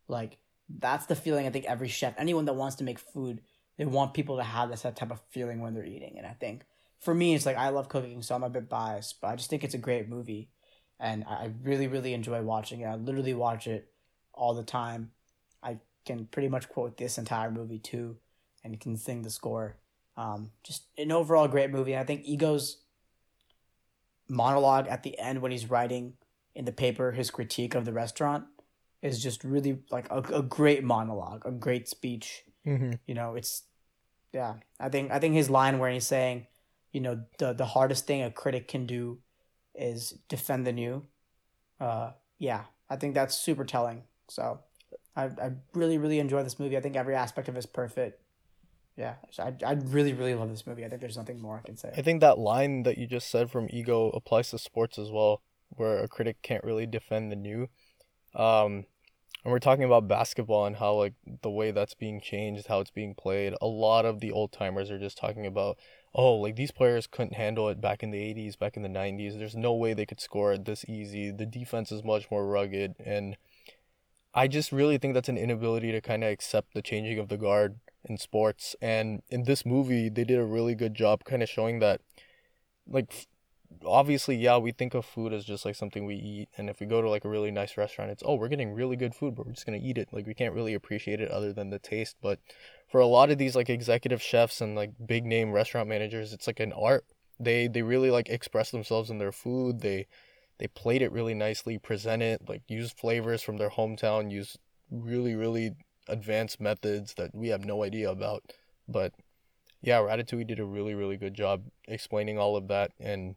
[0.08, 3.40] like that's the feeling I think every chef, anyone that wants to make food,
[3.76, 6.14] they want people to have this that type of feeling when they're eating.
[6.18, 6.64] And I think
[7.00, 9.50] for me, it's like I love cooking, so I'm a bit biased, but I just
[9.50, 10.50] think it's a great movie,
[10.98, 12.86] and I I really really enjoy watching it.
[12.86, 13.88] I literally watch it
[14.32, 15.10] all the time.
[15.62, 18.16] I can pretty much quote this entire movie too,
[18.64, 19.76] and can sing the score.
[20.16, 21.96] Um, just an overall great movie.
[21.96, 22.78] I think Ego's
[24.28, 26.14] monologue at the end when he's writing
[26.54, 28.44] in the paper his critique of the restaurant
[29.02, 32.44] is just really like a, a great monologue, a great speech.
[32.64, 33.62] hmm You know, it's
[34.32, 34.54] yeah.
[34.80, 36.46] I think I think his line where he's saying,
[36.92, 39.18] you know, the the hardest thing a critic can do
[39.74, 41.04] is defend the new.
[41.80, 44.04] Uh, yeah, I think that's super telling.
[44.28, 44.60] So,
[45.14, 46.76] I I really really enjoy this movie.
[46.76, 48.22] I think every aspect of it is perfect.
[48.96, 50.84] Yeah, I I really really love this movie.
[50.84, 51.92] I think there's nothing more I can say.
[51.96, 55.42] I think that line that you just said from Ego applies to sports as well,
[55.68, 57.68] where a critic can't really defend the new.
[58.34, 58.86] Um,
[59.44, 62.90] and we're talking about basketball and how like the way that's being changed, how it's
[62.90, 63.54] being played.
[63.60, 65.78] A lot of the old timers are just talking about,
[66.14, 69.38] oh, like these players couldn't handle it back in the '80s, back in the '90s.
[69.38, 71.30] There's no way they could score it this easy.
[71.30, 73.36] The defense is much more rugged, and
[74.34, 77.36] I just really think that's an inability to kind of accept the changing of the
[77.38, 78.74] guard in sports.
[78.80, 82.00] And in this movie, they did a really good job kind of showing that,
[82.88, 83.26] like,
[83.84, 86.48] obviously, yeah, we think of food as just like something we eat.
[86.56, 88.96] And if we go to like a really nice restaurant, it's, oh, we're getting really
[88.96, 90.08] good food, but we're just going to eat it.
[90.12, 92.16] Like, we can't really appreciate it other than the taste.
[92.22, 92.38] But
[92.88, 96.46] for a lot of these like executive chefs and like big name restaurant managers, it's
[96.46, 97.04] like an art.
[97.38, 99.80] They, they really like express themselves in their food.
[99.80, 100.06] They,
[100.58, 104.56] they played it really nicely, present it, like use flavors from their hometown, use
[104.90, 105.72] really, really
[106.08, 108.42] advanced methods that we have no idea about.
[108.88, 109.12] But
[109.82, 113.36] yeah, Ratatouille did a really, really good job explaining all of that and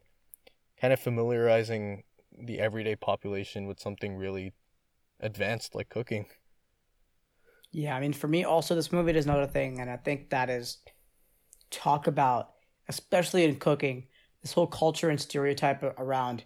[0.80, 2.04] kind of familiarizing
[2.38, 4.52] the everyday population with something really
[5.20, 6.26] advanced like cooking.
[7.72, 10.50] Yeah, I mean, for me, also, this movie does another thing, and I think that
[10.50, 10.78] is
[11.70, 12.50] talk about,
[12.88, 14.08] especially in cooking,
[14.42, 16.44] this whole culture and stereotype around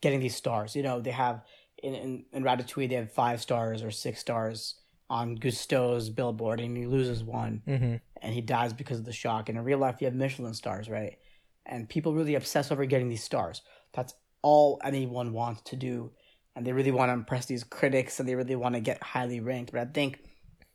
[0.00, 0.76] getting these stars.
[0.76, 1.42] You know, they have
[1.82, 4.79] in, in, in Ratatouille they have five stars or six stars
[5.10, 7.96] on Gusteau's billboard, and he loses one, mm-hmm.
[8.22, 9.48] and he dies because of the shock.
[9.48, 11.18] And in real life, you have Michelin stars, right?
[11.66, 13.60] And people really obsess over getting these stars.
[13.92, 16.12] That's all anyone wants to do,
[16.54, 19.40] and they really want to impress these critics, and they really want to get highly
[19.40, 19.72] ranked.
[19.72, 20.20] But I think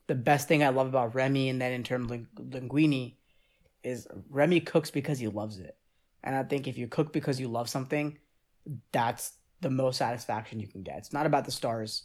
[0.07, 3.15] the best thing I love about Remy, and then in terms of Linguini,
[3.83, 5.77] is Remy cooks because he loves it.
[6.23, 8.17] And I think if you cook because you love something,
[8.91, 10.97] that's the most satisfaction you can get.
[10.97, 12.03] It's not about the stars.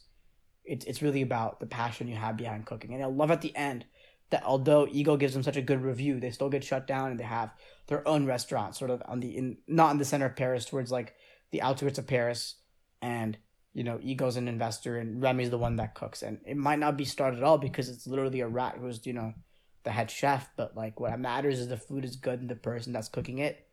[0.70, 2.94] It's it's really about the passion you have behind cooking.
[2.94, 3.84] And I love at the end
[4.30, 7.18] that although Ego gives them such a good review, they still get shut down and
[7.18, 7.50] they have
[7.88, 10.92] their own restaurant, sort of on the in not in the center of Paris, towards
[10.92, 11.14] like
[11.50, 12.54] the outskirts of Paris,
[13.02, 13.36] and
[13.72, 16.96] you know Ego's an investor and Remy's the one that cooks, and it might not
[16.96, 19.34] be starred at all because it's literally a rat who's you know
[19.82, 22.92] the head chef, but like what matters is the food is good and the person
[22.92, 23.66] that's cooking it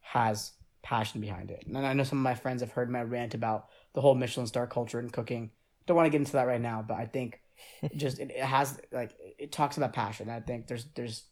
[0.00, 1.64] has passion behind it.
[1.66, 4.46] And I know some of my friends have heard my rant about the whole Michelin
[4.46, 5.50] star culture in cooking.
[5.86, 7.40] Don't want to get into that right now, but I think
[7.96, 10.28] just it, it has like it talks about passion.
[10.28, 11.24] I think there's there's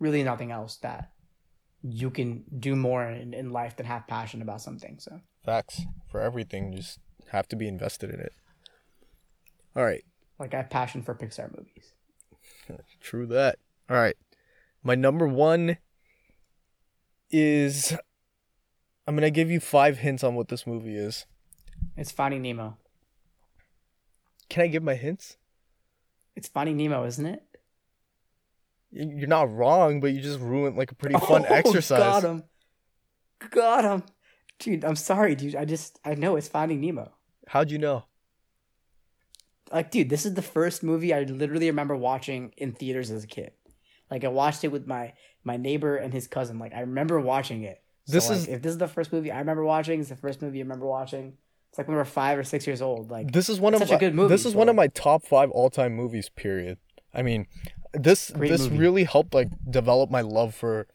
[0.00, 1.10] really nothing else that
[1.82, 4.98] you can do more in, in life than have passion about something.
[4.98, 6.98] So facts for everything, just
[7.30, 8.32] have to be invested in it.
[9.76, 10.04] All right.
[10.38, 11.92] Like I have passion for Pixar movies.
[13.00, 13.58] True that.
[13.88, 14.16] All right.
[14.82, 15.78] My number one
[17.30, 17.96] is
[19.06, 21.26] I'm gonna give you five hints on what this movie is.
[21.96, 22.78] It's Finding Nemo.
[24.48, 25.36] Can I give my hints?
[26.36, 27.42] It's Finding Nemo, isn't it?
[28.90, 31.98] You're not wrong, but you just ruined like a pretty fun oh, exercise.
[31.98, 32.44] Got him.
[33.50, 34.02] Got him.
[34.60, 35.56] Dude, I'm sorry, dude.
[35.56, 37.12] I just I know it's Finding Nemo.
[37.48, 38.04] How'd you know?
[39.72, 43.26] Like, dude, this is the first movie I literally remember watching in theaters as a
[43.26, 43.52] kid.
[44.10, 46.58] Like I watched it with my my neighbor and his cousin.
[46.58, 49.38] Like I remember watching it this like, is if this is the first movie I
[49.38, 50.00] remember watching.
[50.00, 51.38] It's the first movie I remember watching.
[51.74, 53.10] It's like when we were five or six years old.
[53.10, 54.28] Like this is one of such my, a good movie.
[54.28, 54.58] This is so.
[54.58, 56.28] one of my top five all time movies.
[56.28, 56.78] Period.
[57.12, 57.48] I mean,
[57.92, 58.78] this Great this movie.
[58.78, 60.86] really helped like develop my love for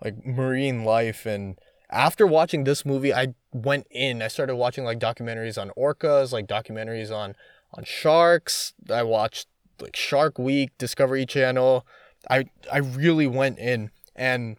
[0.00, 1.58] like marine life and
[1.90, 6.46] after watching this movie i went in i started watching like documentaries on orcas like
[6.46, 7.34] documentaries on
[7.74, 9.48] on sharks i watched
[9.80, 11.84] like shark week discovery channel
[12.30, 14.56] i i really went in and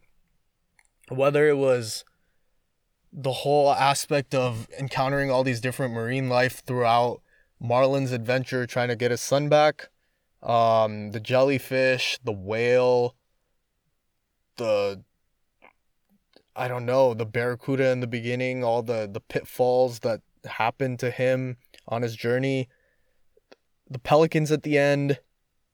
[1.08, 2.04] whether it was
[3.12, 7.22] the whole aspect of encountering all these different marine life throughout
[7.60, 9.90] Marlin's adventure trying to get his son back,
[10.44, 13.16] um, the jellyfish, the whale,
[14.58, 15.04] the
[16.56, 21.12] I don't know, the barracuda in the beginning, all the the pitfalls that happened to
[21.12, 21.58] him
[21.88, 22.70] on his journey,
[23.90, 25.20] the pelicans at the end,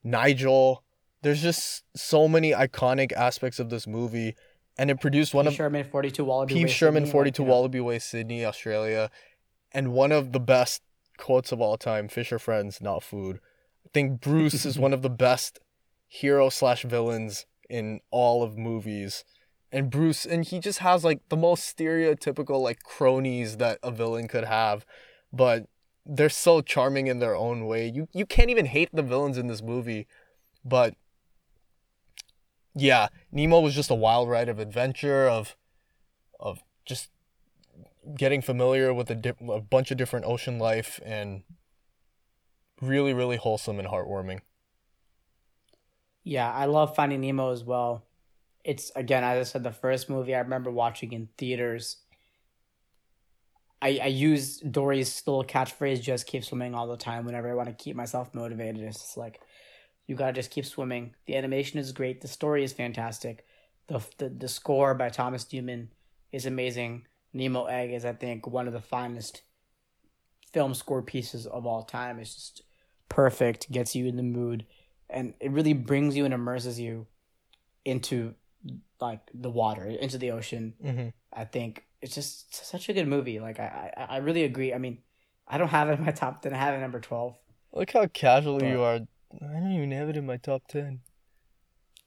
[0.03, 0.83] Nigel.
[1.21, 4.35] There's just so many iconic aspects of this movie
[4.77, 5.49] and it produced one P.
[5.49, 6.63] of Sherman 42 Wallaby P.
[6.65, 9.09] Way, Sherman Sydney, 42 like, Wallaby Way, Sydney, Australia,
[9.71, 10.81] and one of the best
[11.17, 13.39] quotes of all time: "Fish are friends, not food."
[13.85, 15.59] I think Bruce is one of the best
[16.07, 19.23] hero slash villains in all of movies,
[19.71, 24.27] and Bruce, and he just has like the most stereotypical like cronies that a villain
[24.27, 24.85] could have,
[25.31, 25.67] but
[26.05, 27.87] they're so charming in their own way.
[27.87, 30.07] You you can't even hate the villains in this movie,
[30.63, 30.95] but
[32.75, 35.55] yeah, Nemo was just a wild ride of adventure of
[36.39, 37.09] of just
[38.15, 41.43] getting familiar with a, di- a bunch of different ocean life and
[42.81, 44.41] really really wholesome and heartwarming.
[46.23, 48.03] Yeah, I love Finding Nemo as well.
[48.63, 51.97] It's again, as I said, the first movie I remember watching in theaters.
[53.81, 57.69] I, I use Dory's little catchphrase, just keep swimming all the time whenever I want
[57.69, 58.81] to keep myself motivated.
[58.81, 59.39] It's just like,
[60.07, 61.15] you gotta just keep swimming.
[61.25, 62.21] The animation is great.
[62.21, 63.45] The story is fantastic.
[63.87, 65.89] The, the, the score by Thomas Newman
[66.31, 67.05] is amazing.
[67.33, 69.41] Nemo Egg is, I think, one of the finest
[70.53, 72.19] film score pieces of all time.
[72.19, 72.61] It's just
[73.09, 74.65] perfect, gets you in the mood,
[75.09, 77.07] and it really brings you and immerses you
[77.83, 78.33] into
[78.99, 80.73] like the water, into the ocean.
[80.83, 81.07] Mm-hmm.
[81.33, 83.39] I think it's just such a good movie.
[83.39, 84.73] Like I, I, I really agree.
[84.73, 84.99] I mean,
[85.47, 86.53] I don't have it in my top ten.
[86.53, 87.37] I have it number twelve.
[87.73, 88.99] Look how casual But- you are.
[89.41, 91.01] I don't even have it in my top ten.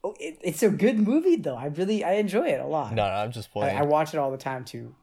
[0.03, 1.55] Oh, it, it's a good movie though.
[1.55, 2.93] I really I enjoy it a lot.
[2.93, 3.77] No, no, I'm just I, playing.
[3.77, 4.95] I watch it all the time too.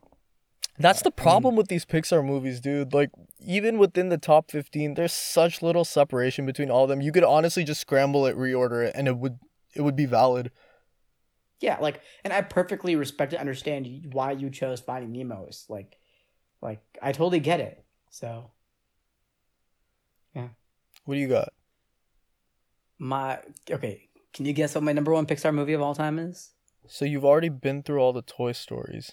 [0.79, 2.93] That's the problem with these Pixar movies, dude.
[2.93, 3.11] Like,
[3.41, 7.01] even within the top 15, there's such little separation between all of them.
[7.01, 9.39] You could honestly just scramble it, reorder it, and it would
[9.75, 10.51] it would be valid.
[11.61, 15.47] Yeah, like, and I perfectly respect and understand why you chose Finding Nemo.
[15.47, 15.97] It's like,
[16.61, 17.83] like I totally get it.
[18.11, 18.51] So
[20.35, 20.49] yeah.
[21.05, 21.53] What do you got?
[22.99, 23.41] My
[23.71, 26.53] okay, can you guess what my number one Pixar movie of all time is?
[26.87, 29.13] So you've already been through all the Toy Stories,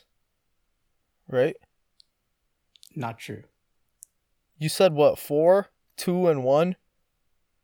[1.28, 1.56] right?
[2.96, 3.44] Not true.
[4.58, 5.18] You said what?
[5.18, 6.76] Four, two, and one.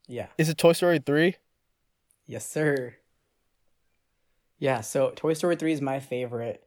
[0.08, 0.28] Yeah.
[0.38, 1.36] Is it Toy Story three?
[2.26, 2.96] Yes, sir.
[4.60, 6.62] Yeah, so Toy Story 3 is my favorite.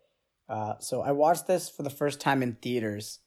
[0.48, 3.20] Uh, so I watched this for the first time in theaters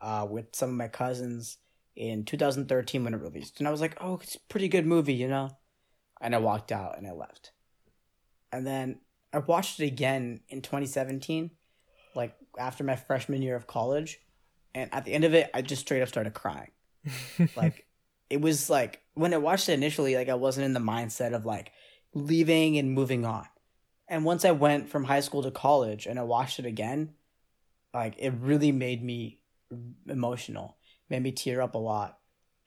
[0.00, 1.58] uh, with some of my cousins
[1.96, 3.58] in 2013 when it released.
[3.58, 5.50] And I was like, oh, it's a pretty good movie, you know?
[6.22, 7.52] And I walked out and I left.
[8.50, 9.00] And then
[9.32, 11.50] I watched it again in 2017,
[12.14, 14.20] like after my freshman year of college.
[14.74, 16.70] And at the end of it, I just straight up started crying
[17.56, 17.86] like
[18.30, 21.44] it was like when I watched it initially, like I wasn't in the mindset of
[21.44, 21.72] like
[22.14, 23.46] leaving and moving on.
[24.08, 27.14] And once I went from high school to college and I watched it again,
[27.94, 29.40] like it really made me
[30.08, 30.76] emotional,
[31.08, 32.18] made me tear up a lot.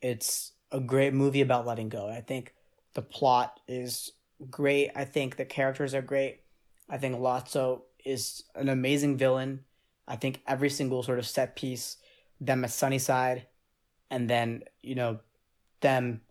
[0.02, 2.10] It's a great movie about letting go.
[2.10, 2.54] I think
[2.96, 4.12] the plot is
[4.50, 4.92] great.
[4.96, 6.42] I think the characters are great.
[6.90, 9.62] I think Lotso is an amazing villain.
[10.08, 11.98] I think every single sort of set piece,
[12.42, 13.48] them at Sunnyside,
[14.10, 15.20] and then you know
[15.82, 16.22] them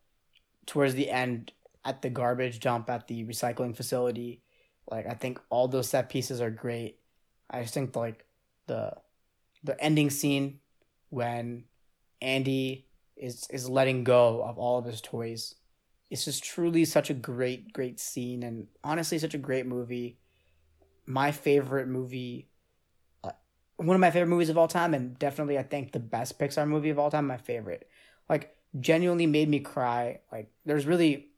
[0.66, 1.52] towards the end
[1.84, 4.42] at the garbage dump at the recycling facility
[4.90, 6.98] like i think all those set pieces are great
[7.50, 8.24] i just think like
[8.66, 8.92] the
[9.62, 10.58] the ending scene
[11.10, 11.64] when
[12.22, 12.86] andy
[13.16, 15.54] is is letting go of all of his toys
[16.14, 20.16] it's just truly such a great great scene and honestly such a great movie.
[21.06, 22.50] My favorite movie
[23.24, 23.32] uh,
[23.78, 26.68] one of my favorite movies of all time and definitely i think the best pixar
[26.68, 27.88] movie of all time my favorite.
[28.28, 30.20] Like genuinely made me cry.
[30.30, 31.30] Like there's really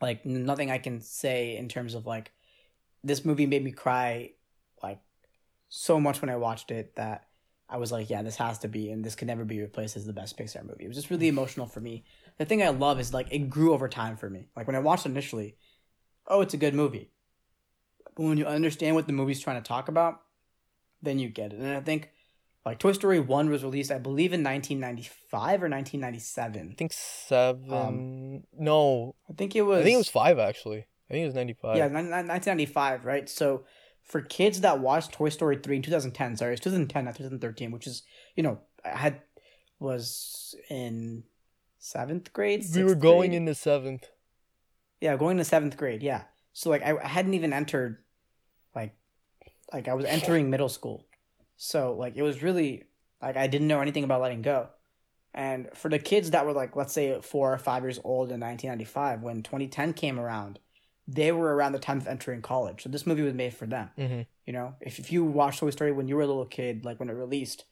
[0.00, 2.30] like nothing i can say in terms of like
[3.02, 4.30] this movie made me cry
[4.84, 5.00] like
[5.68, 7.26] so much when i watched it that
[7.74, 10.06] i was like yeah this has to be and this can never be replaced as
[10.06, 11.30] the best pixar movie it was just really mm.
[11.30, 12.04] emotional for me
[12.38, 14.78] the thing i love is like it grew over time for me like when i
[14.78, 15.56] watched it initially
[16.28, 17.10] oh it's a good movie
[18.16, 20.20] but when you understand what the movie's trying to talk about
[21.02, 22.10] then you get it and i think
[22.64, 26.70] like Toy Story 1 was released, I believe, in 1995 or 1997.
[26.70, 27.70] I think seven.
[27.70, 29.80] Um, no, I think it was.
[29.80, 30.86] I think it was five actually.
[31.10, 31.76] I think it was ninety five.
[31.76, 33.28] Yeah, nin- nin- 1995, right?
[33.28, 33.64] So
[34.04, 37.86] for kids that watched Toy Story 3 in 2010, sorry, it's 2010, not 2013, which
[37.86, 38.02] is,
[38.36, 39.22] you know, I had,
[39.80, 41.24] was in
[41.78, 42.64] seventh grade.
[42.74, 43.40] we were going grade?
[43.40, 44.08] into seventh.
[45.00, 46.02] Yeah, going to seventh grade.
[46.02, 46.22] Yeah.
[46.52, 47.98] So like I, hadn't even entered,
[48.74, 48.94] like,
[49.72, 51.04] like I was entering middle school,
[51.56, 52.84] so like it was really
[53.20, 54.68] like I didn't know anything about letting go,
[55.34, 58.40] and for the kids that were like let's say four or five years old in
[58.40, 60.60] 1995 when 2010 came around,
[61.06, 62.82] they were around the time of entering college.
[62.82, 63.90] So this movie was made for them.
[63.98, 64.22] Mm-hmm.
[64.46, 66.98] You know, if if you watched Toy Story when you were a little kid, like
[66.98, 67.64] when it released,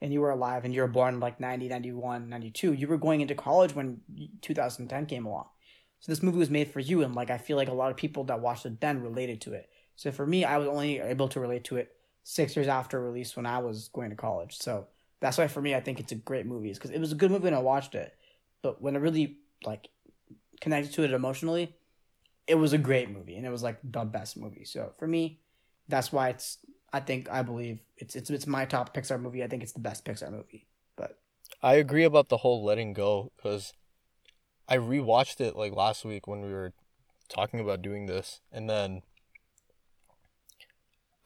[0.00, 3.20] and you were alive and you were born like 90, 91, 92, you were going
[3.20, 4.00] into college when
[4.42, 5.46] 2010 came along.
[6.00, 7.96] So this movie was made for you, and like I feel like a lot of
[7.96, 9.68] people that watched it then related to it.
[9.96, 13.34] So for me, I was only able to relate to it six years after release
[13.34, 14.58] when I was going to college.
[14.58, 14.88] So
[15.20, 17.30] that's why for me, I think it's a great movie, because it was a good
[17.30, 18.14] movie when I watched it,
[18.62, 19.88] but when I really like
[20.60, 21.74] connected to it emotionally,
[22.46, 24.64] it was a great movie, and it was like the best movie.
[24.64, 25.40] So for me,
[25.88, 26.58] that's why it's.
[26.92, 29.42] I think I believe it's it's it's my top Pixar movie.
[29.42, 30.66] I think it's the best Pixar movie.
[30.96, 31.18] But
[31.62, 33.74] I agree about the whole letting go because
[34.68, 36.72] I rewatched it like last week when we were
[37.28, 39.02] talking about doing this, and then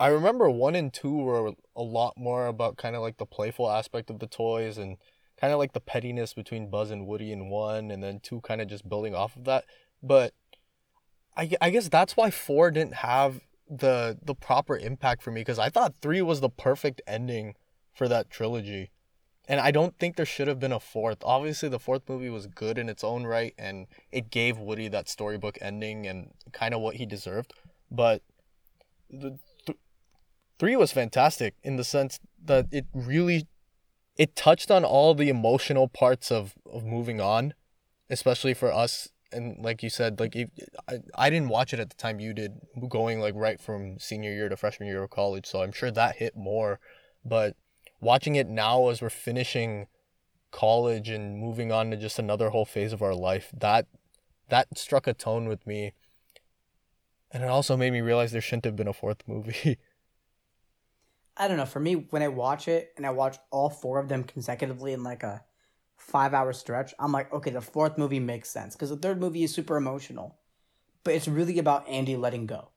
[0.01, 3.71] I remember one and two were a lot more about kind of like the playful
[3.71, 4.97] aspect of the toys and
[5.39, 8.63] kind of like the pettiness between Buzz and Woody in one, and then two kind
[8.63, 9.65] of just building off of that.
[10.03, 10.33] But
[11.37, 15.59] I, I guess that's why four didn't have the the proper impact for me because
[15.59, 17.55] I thought three was the perfect ending
[17.95, 18.91] for that trilogy.
[19.49, 21.19] And I don't think there should have been a fourth.
[21.25, 25.09] Obviously, the fourth movie was good in its own right, and it gave Woody that
[25.09, 27.53] storybook ending and kind of what he deserved.
[27.91, 28.23] But
[29.09, 29.79] the th-
[30.59, 33.49] three was fantastic in the sense that it really
[34.17, 37.55] it touched on all the emotional parts of of moving on,
[38.09, 39.09] especially for us.
[39.33, 40.49] And like you said, like if,
[40.89, 44.33] I, I didn't watch it at the time you did, going like right from senior
[44.33, 45.47] year to freshman year of college.
[45.47, 46.81] So I'm sure that hit more.
[47.25, 47.57] But
[48.01, 49.87] watching it now as we're finishing
[50.51, 53.87] college and moving on to just another whole phase of our life, that
[54.49, 55.93] that struck a tone with me.
[57.31, 59.79] And it also made me realize there shouldn't have been a fourth movie.
[61.37, 61.67] I don't know.
[61.67, 65.03] For me, when I watch it and I watch all four of them consecutively in
[65.03, 65.43] like a
[66.11, 69.45] five hour stretch, I'm like, okay, the fourth movie makes sense because the third movie
[69.45, 70.37] is super emotional,
[71.05, 72.71] but it's really about Andy letting go.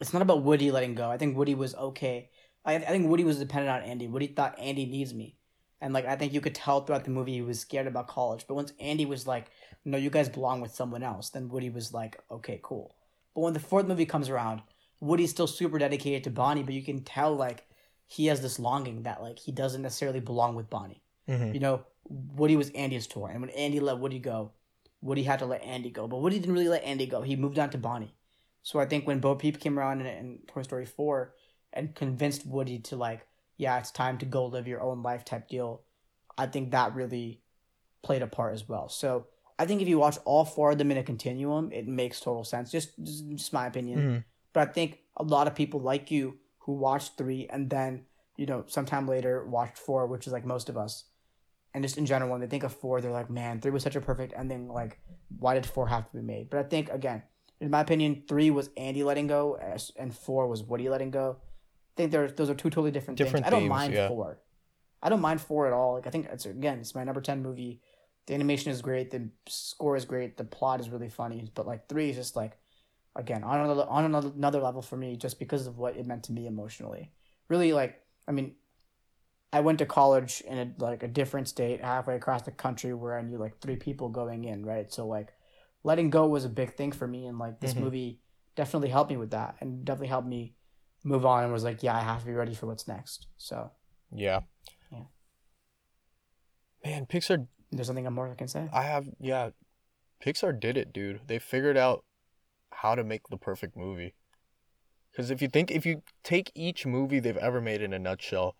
[0.00, 1.10] It's not about Woody letting go.
[1.10, 2.30] I think Woody was okay.
[2.64, 4.08] I, I think Woody was dependent on Andy.
[4.08, 5.36] Woody thought Andy needs me.
[5.80, 8.46] And like I think you could tell throughout the movie he was scared about college.
[8.48, 9.46] But once Andy was like,
[9.84, 12.96] No, you guys belong with someone else, then Woody was like, Okay, cool.
[13.34, 14.62] But when the fourth movie comes around,
[15.00, 17.66] Woody's still super dedicated to Bonnie, but you can tell like
[18.06, 21.02] he has this longing that like he doesn't necessarily belong with Bonnie.
[21.28, 21.54] Mhm.
[21.54, 24.52] You know, Woody was Andy's tour, and when Andy let Woody go,
[25.00, 26.06] Woody had to let Andy go.
[26.06, 27.22] But Woody didn't really let Andy go.
[27.22, 28.14] He moved on to Bonnie.
[28.62, 31.34] So I think when Bo Peep came around in, in Toy Story four
[31.72, 33.26] and convinced Woody to like,
[33.56, 35.82] yeah, it's time to go live your own life type deal,
[36.38, 37.40] I think that really
[38.02, 38.88] played a part as well.
[38.88, 39.26] So
[39.58, 42.44] I think if you watch all four of them in a continuum, it makes total
[42.44, 42.70] sense.
[42.70, 43.98] Just just, just my opinion.
[43.98, 44.24] Mhm.
[44.52, 48.04] But I think a lot of people like you who watched three and then,
[48.36, 51.04] you know, sometime later watched four, which is like most of us.
[51.74, 53.96] And just in general, when they think of four, they're like, man, three was such
[53.96, 54.68] a perfect ending.
[54.68, 54.98] Like,
[55.38, 56.50] why did four have to be made?
[56.50, 57.22] But I think, again,
[57.60, 59.58] in my opinion, three was Andy letting go,
[59.96, 61.38] and four was Woody letting go.
[61.40, 63.54] I think they're, those are two totally different, Different things.
[63.54, 64.08] I don't mind yeah.
[64.08, 64.38] four.
[65.02, 65.94] I don't mind four at all.
[65.94, 67.80] Like, I think it's, again, it's my number 10 movie.
[68.26, 69.10] The animation is great.
[69.10, 70.36] The score is great.
[70.36, 71.50] The plot is really funny.
[71.54, 72.58] But, like, three is just, like,
[73.16, 76.32] again, on another, on another level for me just because of what it meant to
[76.32, 77.10] me emotionally.
[77.48, 78.54] Really, like, I mean,
[79.52, 83.18] I went to college in a, like a different state halfway across the country where
[83.18, 84.90] I knew like three people going in, right?
[84.90, 85.34] So like
[85.84, 87.80] letting go was a big thing for me and like this Mhm.
[87.80, 88.20] movie
[88.54, 90.54] definitely helped me with that and definitely helped me
[91.04, 93.26] move on and was like, yeah, I have to be ready for what's next.
[93.36, 93.70] So
[94.10, 94.40] Yeah.
[94.90, 95.04] Yeah.
[96.84, 98.68] Man, Pixar there's something more I can say.
[98.72, 99.50] I have yeah,
[100.24, 101.20] Pixar did it, dude.
[101.26, 102.04] They figured out
[102.70, 104.14] how to make the perfect movie.
[105.14, 108.56] Cuz if you think if you take each movie they've ever made in a nutshell,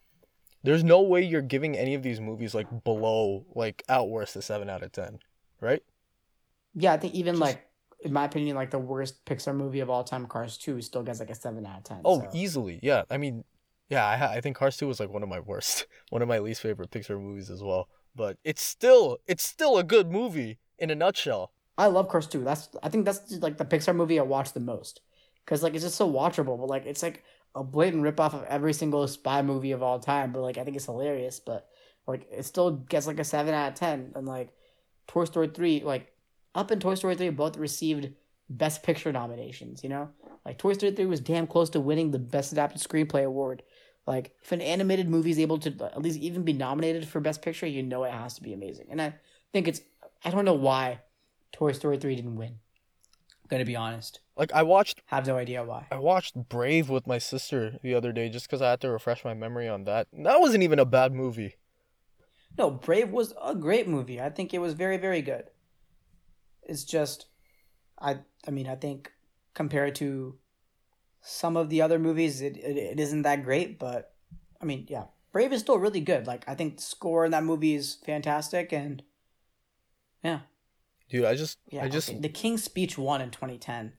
[0.62, 4.42] there's no way you're giving any of these movies like below like at worst a
[4.42, 5.18] 7 out of 10,
[5.60, 5.82] right?
[6.74, 7.66] Yeah, I think even like
[8.02, 11.20] in my opinion, like the worst Pixar movie of all time, Cars Two, still gets
[11.20, 12.00] like a seven out of ten.
[12.04, 12.30] Oh, so.
[12.34, 12.80] easily.
[12.82, 13.02] Yeah.
[13.10, 13.44] I mean,
[13.88, 16.38] yeah, I I think Cars 2 was like one of my worst, one of my
[16.38, 17.88] least favorite Pixar movies as well.
[18.14, 21.52] But it's still it's still a good movie in a nutshell.
[21.78, 22.44] I love Cars 2.
[22.44, 25.00] That's I think that's like the Pixar movie I watch the most
[25.44, 26.58] because like it's just so watchable.
[26.58, 27.22] But like it's like
[27.54, 30.32] a blatant ripoff of every single spy movie of all time.
[30.32, 31.40] But like I think it's hilarious.
[31.40, 31.68] But
[32.06, 34.12] like it still gets like a seven out of ten.
[34.14, 34.52] And like
[35.06, 36.12] Toy Story three, like
[36.54, 38.10] Up and Toy Story three both received
[38.48, 39.82] Best Picture nominations.
[39.82, 40.10] You know,
[40.44, 43.62] like Toy Story three was damn close to winning the Best Adapted Screenplay award.
[44.06, 47.42] Like if an animated movie is able to at least even be nominated for Best
[47.42, 48.86] Picture, you know it has to be amazing.
[48.90, 49.14] And I
[49.52, 49.80] think it's
[50.24, 51.00] I don't know why
[51.52, 52.58] Toy Story 3 didn't win.
[53.52, 54.20] Gonna be honest.
[54.34, 55.86] Like I watched Have no idea why.
[55.90, 59.26] I watched Brave with my sister the other day just because I had to refresh
[59.26, 60.08] my memory on that.
[60.10, 61.56] That wasn't even a bad movie.
[62.56, 64.20] No, Brave was a great movie.
[64.22, 65.50] I think it was very, very good.
[66.62, 67.26] It's just
[68.00, 69.12] I I mean, I think
[69.52, 70.38] compared to
[71.20, 74.14] some of the other movies it, it, it isn't that great, but
[74.62, 75.04] I mean, yeah.
[75.30, 76.26] Brave is still really good.
[76.26, 79.02] Like I think the score in that movie is fantastic and
[80.24, 80.40] yeah.
[81.12, 81.84] Dude, I just Yeah.
[81.84, 82.18] I just okay.
[82.18, 83.92] The King's Speech won in 2010.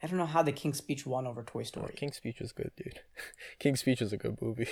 [0.00, 1.94] I don't know how the King's Speech won over Toy oh, Story.
[1.96, 3.00] King's Speech was good, dude.
[3.58, 4.68] King's Speech was a good movie.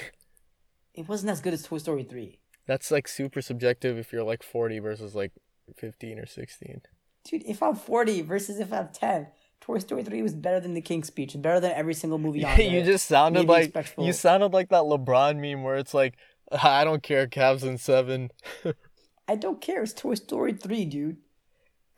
[0.95, 2.39] It wasn't as good as Toy Story 3.
[2.69, 5.33] That's like super subjective if you're like 40 versus like
[5.77, 6.83] 15 or 16.
[7.25, 9.27] Dude, if I'm 40 versus if I'm 10,
[9.61, 11.35] Toy Story 3 was better than The King's Speech.
[11.43, 12.71] Better than every single movie on there.
[12.71, 14.07] you just sounded Maybe like respectful.
[14.07, 16.15] you sounded like that LeBron meme where it's like
[16.53, 18.31] I don't care Cavs in 7.
[19.29, 19.83] I don't care.
[19.83, 21.17] It's Toy Story 3, dude.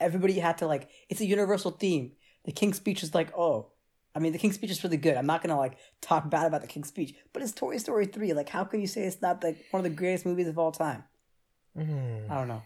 [0.00, 2.12] Everybody had to, like, it's a universal theme.
[2.44, 3.72] The King's Speech is like, oh.
[4.14, 5.16] I mean, The King's Speech is really good.
[5.16, 7.14] I'm not going to, like, talk bad about The King's Speech.
[7.32, 8.32] But it's Toy Story 3.
[8.32, 10.72] Like, how can you say it's not, like, one of the greatest movies of all
[10.72, 11.04] time?
[11.76, 12.30] Mm.
[12.30, 12.62] I don't know.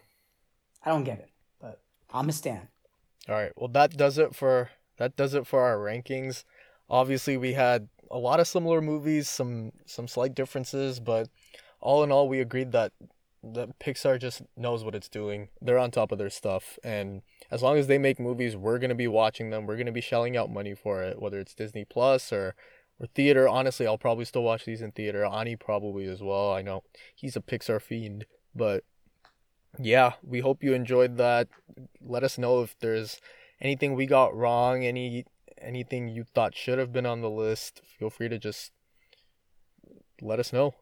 [0.85, 1.31] I don't get it.
[1.61, 1.81] But
[2.11, 2.69] I'm a stan.
[3.29, 3.53] All right.
[3.57, 6.45] Well, that does it for that does it for our rankings.
[6.89, 11.29] Obviously, we had a lot of similar movies, some some slight differences, but
[11.81, 12.93] all in all, we agreed that
[13.53, 15.49] that Pixar just knows what it's doing.
[15.61, 18.95] They're on top of their stuff, and as long as they make movies, we're gonna
[18.95, 19.67] be watching them.
[19.67, 22.55] We're gonna be shelling out money for it, whether it's Disney Plus or
[23.01, 23.49] or theater.
[23.49, 25.25] Honestly, I'll probably still watch these in theater.
[25.25, 26.53] Ani probably as well.
[26.53, 26.83] I know
[27.15, 28.85] he's a Pixar fiend, but
[29.79, 31.49] yeah, we hope you enjoyed that.
[32.01, 33.21] Let us know if there's
[33.61, 35.25] anything we got wrong, any
[35.61, 37.83] anything you thought should have been on the list.
[37.99, 38.73] Feel free to just
[40.21, 40.75] let us know.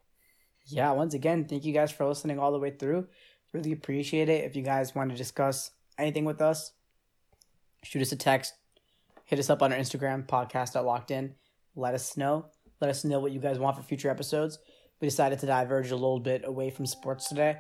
[0.67, 3.09] Yeah, once again, thank you guys for listening all the way through.
[3.53, 4.45] Really appreciate it.
[4.45, 6.73] If you guys want to discuss anything with us,
[7.83, 8.55] shoot us a text,
[9.25, 11.35] hit us up on our Instagram, podcast at locked in.
[11.75, 12.47] Let us know.
[12.81, 14.59] Let us know what you guys want for future episodes.
[15.01, 17.57] We decided to diverge a little bit away from sports today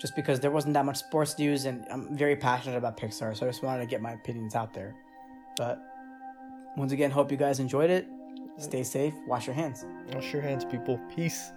[0.00, 3.46] just because there wasn't that much sports news and I'm very passionate about Pixar, so
[3.46, 4.94] I just wanted to get my opinions out there.
[5.56, 5.80] But
[6.76, 8.06] once again, hope you guys enjoyed it.
[8.58, 9.84] Stay safe, wash your hands.
[10.12, 11.00] Wash your hands, people.
[11.14, 11.52] Peace.